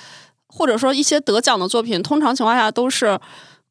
[0.48, 3.20] 或者说一些得奖的作品，通常情况下都是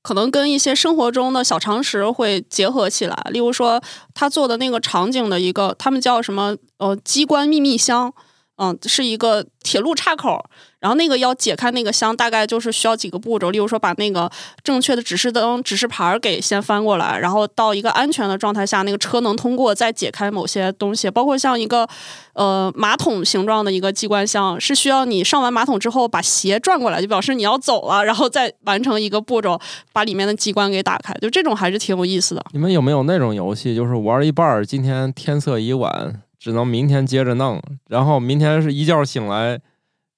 [0.01, 3.15] 可能跟一些生活中的小常识会结合起来。
[3.31, 3.81] 例如说，
[4.13, 6.55] 他做的那个场景的一个，他们叫什么？
[6.77, 8.13] 呃，机关秘密箱。
[8.61, 10.37] 嗯，是一个铁路岔口，
[10.81, 14.29] 然后那个要解开那个箱，大概就是需要几个步骤，例如说把那个
[14.61, 21.87] 正确的指示灯、指示牌给先翻过来，然后到一个安全的状态下，那个车能通过，再解开某些东西，包括像一个
[22.33, 29.57] 呃马桶形状的一个机关箱，是需要你上完马桶之后把鞋转过来，就表示你要走了，然后再完成一个步骤，
[29.93, 32.43] 把里面的机关给打开，就这种还是挺有意思的。
[32.51, 39.59] 你们有没有那种游戏，就是玩一半儿，今天天色已晚，只能明天接着弄，然后明天是一觉醒来，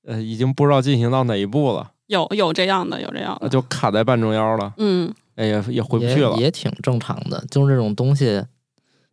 [0.05, 6.36] 呃，已经不知道进行到哪一步了，有有这样的，有这样的，就卡在半中腰了，嗯，哎呀，也回不去了。
[6.38, 7.43] 也挺正常的。
[7.49, 8.43] 就是这种东西，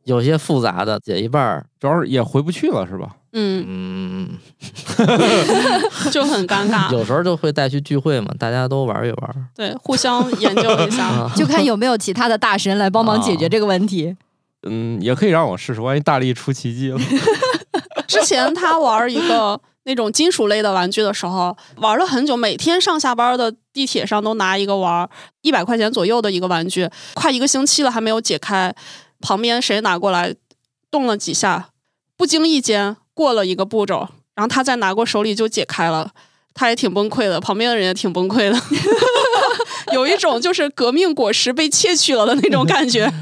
[0.04, 3.16] 有些复杂的解一半儿，主要是也回不去了，是吧？
[3.32, 4.30] 嗯，嗯，
[6.10, 6.90] 就很尴尬。
[6.96, 9.48] 有时候就会带去聚会嘛，大家都玩一玩。
[9.54, 11.06] 对，互相研究一下。
[11.06, 14.16] 啊，就看有没有其他的大神来帮忙解决这个问题。
[14.62, 16.98] 嗯，也可以让我试试，万一大力出奇迹了。
[18.08, 25.08] 之前他玩一个 那种金属类的玩具的时候，玩了很久，每天上下班的地铁上都拿一个玩，
[25.42, 28.74] 一百块钱左右的一个玩具，快一个星期了还没有解开。
[29.20, 30.34] 旁边谁拿过来
[30.90, 31.70] 动了几下，
[32.16, 36.12] 不经意间过了一个步骤，然后他再拿过手里就解开了。
[36.54, 38.60] 他也挺崩溃的，旁边的人也挺崩溃的，
[39.94, 43.12] 有一种就是革命果实被窃取了的那种感觉，呃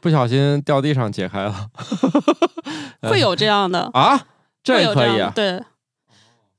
[0.00, 1.66] 不小心掉地上解开了
[3.08, 3.90] 会有这样的。
[3.94, 4.24] 啊，会
[4.62, 5.32] 这可以啊。
[5.34, 5.62] 对，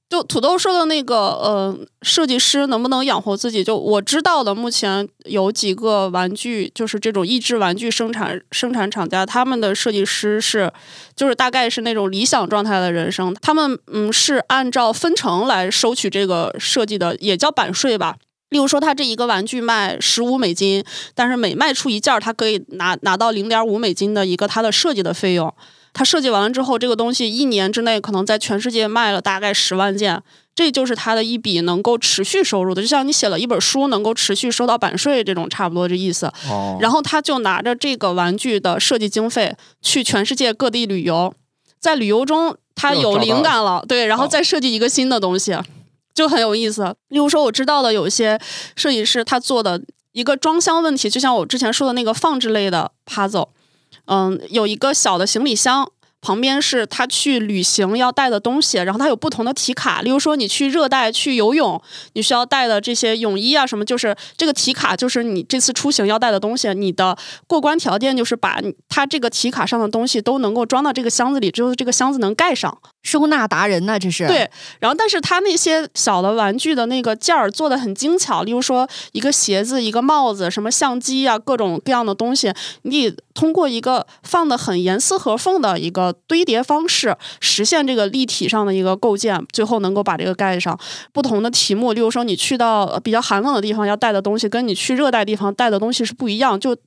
[0.10, 3.64] 就土豆说的那个，呃，设计师能不能养活自己？
[3.64, 10.74] 就我知道的，目前有几个玩具，就是这种益智玩具生产生产厂家，他们的设计师是，
[11.16, 18.18] 就是大概是那种理想状态的人生，他们嗯是按照分成来收取这个设计的，也叫版税吧。
[18.52, 20.84] 例如说，他这一个玩具卖十五美金，
[21.16, 25.52] 但是每卖出一件儿，他可以拿拿到零点五美金的一个他的设计的费用。
[25.94, 30.22] 他设计完了之后，这个东西一年之内可能在全世界卖了大概十万件，
[30.54, 36.28] 这就是他的一笔能够持续收入的，就像你写了一本书能够持续收到版税这种差不多这意思。
[36.50, 41.34] 哦，然后他就拿着这个玩具的设计经费去全世界各地旅游，
[41.80, 45.58] 在旅游中他有灵感了，对，然后哦再设计一个新的东西，
[46.14, 46.96] 就很有意思。
[47.10, 48.40] 例如说，我知道的有一些
[48.76, 49.82] 设计师他做的
[50.12, 53.50] 一个装箱问题，就像我之前说的那个放置类的 puzzle，
[54.06, 55.92] 嗯，有一个小的行李箱。
[56.24, 61.82] 旁边是他去旅行要带的东西，然后他有不同的题卡，例如说你去热带去游泳，
[62.14, 72.78] 你需要带的这些泳衣啊什么，就是这个题卡就是你这次出行要带的东西，你的过关条件就是把他这个题卡上的东西都能够装到这个箱子里，之后这个箱子能盖上。
[73.04, 74.50] 收纳达人呢，这是对，
[74.80, 90.80] 然后但是他那些小的玩具的那个件儿做的很精巧，例如说一个鞋子、一个帽子、什么相机啊，各种各样的东西，你得通过一个放的很严丝合缝的一个堆叠方式，实现这个立体上的一个构建，最后能够把这个盖上。
[91.12, 96.78] 不同的题目，例如说你去到呃比较寒冷的地方要带的东西，跟你去热带地方带的东西是不一样，就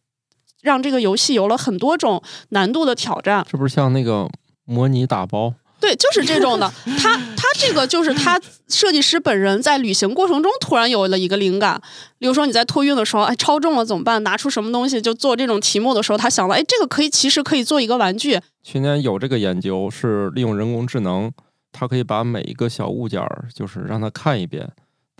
[0.63, 3.45] 让这个游戏有了很多种难度的挑战。
[3.51, 4.29] 这不是像那个
[4.65, 5.55] 模拟打包？
[5.81, 6.73] 对，就是这种的。
[6.99, 11.81] 他他这个就是他设计师本人在旅行过程中突然有了一个灵感，
[12.19, 14.23] 比如说你在托运的时候，哎，超重了怎么办？
[14.23, 18.41] 拿出什么东西就做这种题目的时候，他想到，哎，这个可以其实可以做一个玩具。
[18.63, 21.31] 去年有这个研究，是利用人工智能，
[21.71, 24.71] 它可以把每一个小物件儿，就是让它看一遍，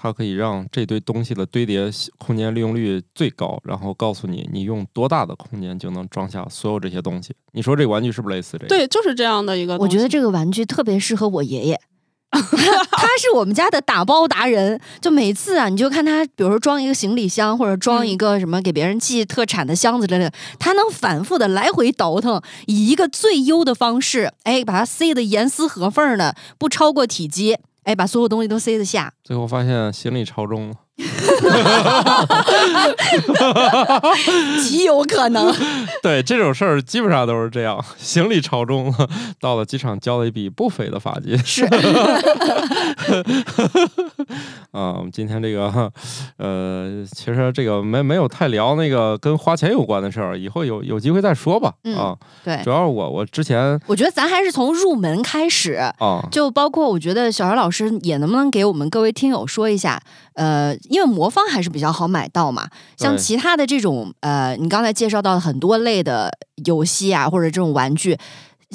[0.05, 7.35] 它可以让这堆东西的堆叠空间利用率最高，然后告诉你你用多大的空间就能装下所有这些东西。
[7.53, 8.69] 你说这个玩具是不是类似这个？
[8.69, 9.79] 对，就是这样的一个。
[9.79, 11.81] 我觉得这个玩具特别适合我爷爷。
[12.35, 29.13] 他是我们家的打包达人，就每次啊，你就看他，比如说装一个行李箱，或者装一个什么给别人寄特产的箱子之类的，他能反复的来回倒腾，以一个最优的方式，哎，把它塞得严丝合缝的，不超过体积，哎，把所有东西都塞得下。
[29.23, 30.77] 最后发现行李超重了。
[34.63, 35.53] 极有可能。
[36.03, 39.09] 对这种事儿，基本上都是这样，行李超重了，
[39.41, 41.37] 到了机场交了一笔不菲的罚金。
[41.39, 41.65] 是
[44.71, 45.91] 啊，我们今天这个，
[46.37, 51.73] 呃，其实这个没没有太聊那个跟花钱有关的事儿，以后有有机会再说吧。
[51.85, 55.73] 嗯啊，对主，要是我我之前我觉得咱还是从入门开始。
[55.99, 60.01] 啊，就包括我觉得小姚老师也能不能给我们各位听友说一下，
[60.35, 66.31] 呃，因为魔方还是比较好买到嘛，像其他的这种呃，你刚才介绍到很多类的
[66.65, 68.19] 游戏啊，或者这种玩具，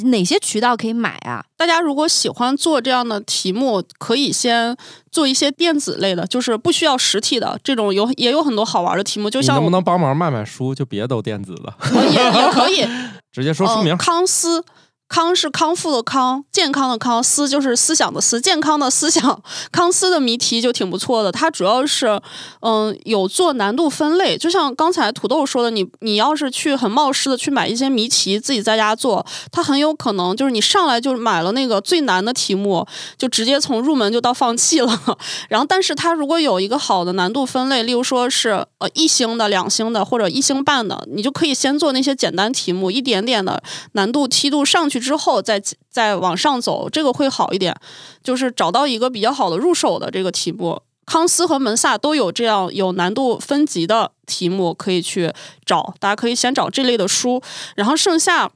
[0.05, 1.43] 哪些渠道可以买啊？
[1.57, 4.75] 大家如果喜欢做这样的题目，可以先
[5.11, 12.87] 做一些电子类的，就是不需要实体的这种有也有很多好玩的题目，就像能不能帮忙卖卖书，就别都电子的，我也也可以
[13.33, 13.97] 直接说书名呃。
[13.97, 14.63] 康思。
[15.09, 19.41] 康是康复的康，健康的康，思就是思想的思，健康的思想。
[19.71, 22.21] 康思的谜题就挺不错的，它主要是，
[22.61, 24.37] 嗯，有做难度分类。
[24.37, 32.85] 就像刚才土豆说的，你你要是去很冒失的去买一些谜题，自己在家做，它很有可能就是你上来就买了那个最难的题目，
[33.17, 35.17] 就直接从入门就到放弃了。
[35.49, 47.75] 然后，但是它如果有一个好的难度分类，例如说是呃一星的、两星的或者一星半的，你就可以先做那些简单题目，一点点的难度梯度上去之后，再再往上走，这个会好一点。
[48.21, 50.81] 就是找到一个比较好的入手的这个题目。
[51.05, 55.33] 康斯和门萨都有这样有难度分级的题目可以去
[55.65, 57.41] 找，大家可以先找这类的书，
[57.75, 58.51] 然后剩下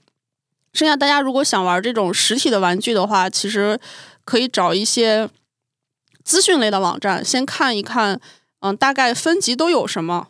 [0.72, 3.80] 剩下大家如果想玩这种实体的玩具的话，其实
[4.24, 5.28] 可以找一些
[6.24, 8.22] 资讯类的网站，先看一看，
[8.60, 10.28] 嗯，大概分级都有什么。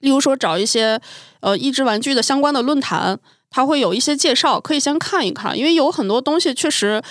[0.00, 1.00] 例如说，找一些
[1.40, 3.20] 呃益智玩具的相关的论坛，
[3.50, 7.02] 它会有一些介绍，可以先看一看，因为有很多东西确实，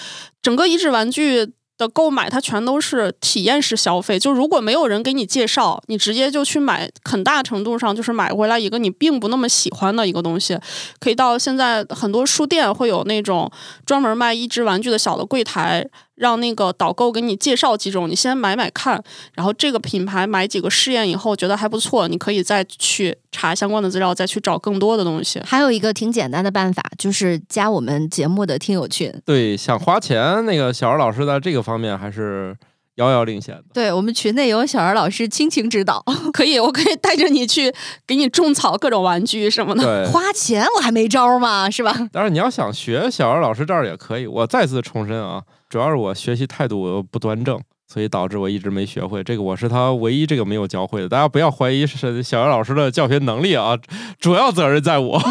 [0.42, 10.58] 整个益智玩具的购买它全都是体验式消费，就如果没有人给你介绍，你直接就去买，很大程度上就是买回来一个你并不那么喜欢的一个东西。
[11.00, 13.50] 可以到现在很多书店会有那种
[13.86, 15.88] 专门卖益智玩具的小的柜台，
[16.20, 19.02] 让那个导购给你介绍几种，你先买买看，
[19.34, 25.42] 然后这个品牌买几个试验以后觉得还不错，你可以再去查相关的资料，再去找更多的东西。
[25.46, 29.12] 还有一个挺简单的办法，就是加我们节目的听友群。
[29.26, 32.54] 对，想花钱，那个小二老师在这个方面还是
[32.96, 33.64] 遥遥领先的。
[33.74, 36.04] 对我们群内有小二老师亲情指导，
[36.34, 37.74] 可以，我可以带着你去
[38.06, 40.12] 给你种草各种玩具什么的。
[40.12, 41.96] 花钱我还没招嘛，是吧？
[42.12, 44.28] 当然你要想学小二老师这儿也可以。
[44.28, 49.24] 我再次重申啊，主要是我学习态度不端正，所以导致我一直没学会。
[49.24, 51.08] 这个我是他唯一这个没有教会的。
[51.08, 53.78] 大家不要怀疑是小杨老师的教学能力啊，
[54.20, 55.22] 主要责任在我。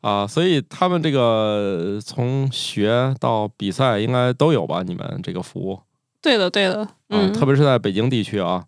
[0.00, 4.82] 啊，所以他们这个从学到比赛应该都有吧？
[4.82, 5.78] 你们这个服务
[6.22, 8.64] 对的，对的，啊，嗯，特别是在北京地区啊。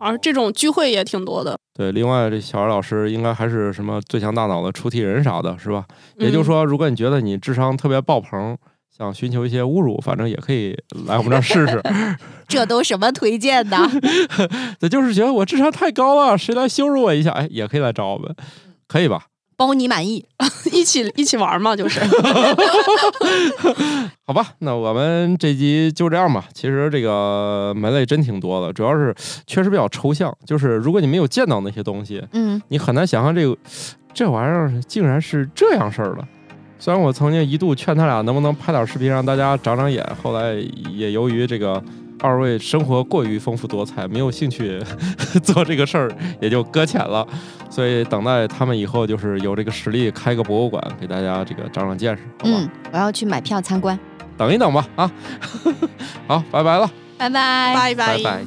[0.00, 1.56] 而这种聚会也挺多的。
[1.74, 5.84] 对，另外这小二老师应该还是什么最强大脑的出题人啥的，是吧？
[6.16, 8.56] 也就是嗯说，如果你觉得你智商特别爆棚，
[8.96, 10.76] 想寻求一些侮辱，反正也可以
[11.06, 11.80] 来我们这儿试试。
[12.48, 13.76] 这都什么推荐的？
[14.80, 18.34] 这就是觉得我智商太高了，谁来羞辱我一下，哎，也可以来找我们，
[18.88, 19.26] 可以吧？
[19.60, 20.24] 包你满意。
[20.72, 22.00] 一起一起玩嘛，就是。
[24.26, 26.46] 好吧，那我们这集就这样吧。
[26.54, 29.14] 其实这个门类真挺多的，主要是
[29.46, 30.34] 确实比较抽象。
[30.46, 33.54] 就是如果你没有见到那些东西，嗯，你很难想象这个
[34.14, 36.26] 这玩意儿竟然是这样事儿的。
[36.78, 40.54] 虽然我曾经一度劝他俩能不能拍点视频让大家长长眼，后来
[40.96, 41.82] 也由于这个
[42.20, 44.78] 二位生活过于丰富多彩，没有兴趣
[45.42, 46.10] 做这个事儿，
[46.40, 47.26] 也就搁浅了。
[47.70, 52.50] 所以等待他们以后就是有这个实力开个博物馆，给大家这个长长见识，好吧？
[52.56, 53.98] 嗯，我要去买票参观。
[54.36, 55.10] 等一等吧，啊，
[56.28, 57.74] 好，拜拜了，拜拜。
[57.74, 58.46] 拜拜拜。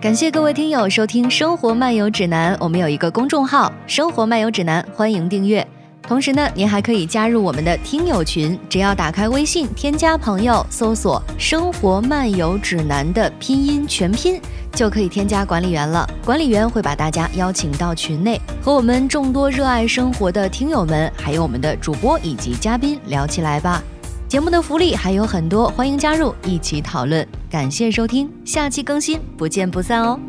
[0.00, 5.66] 感谢各位听友收听《生活漫游指南》，我们有一个公众号《生活漫游指南》，欢迎订阅。
[6.06, 14.38] 同时呢，您还可以加入我们的听友群，只要打开微信添加朋友，搜索“生活漫游指南”的拼音全拼，
[14.72, 16.06] 就可以添加管理员了。
[16.22, 23.82] 管理员会把大家邀请到群内，和我们众多热爱生活的听友们，还有我们的主播以及嘉宾聊起来吧。
[24.28, 27.26] 节目的福利还有很多，欢迎加入一起讨论。
[27.48, 30.20] 感谢收听，下期更新，不见不散哦。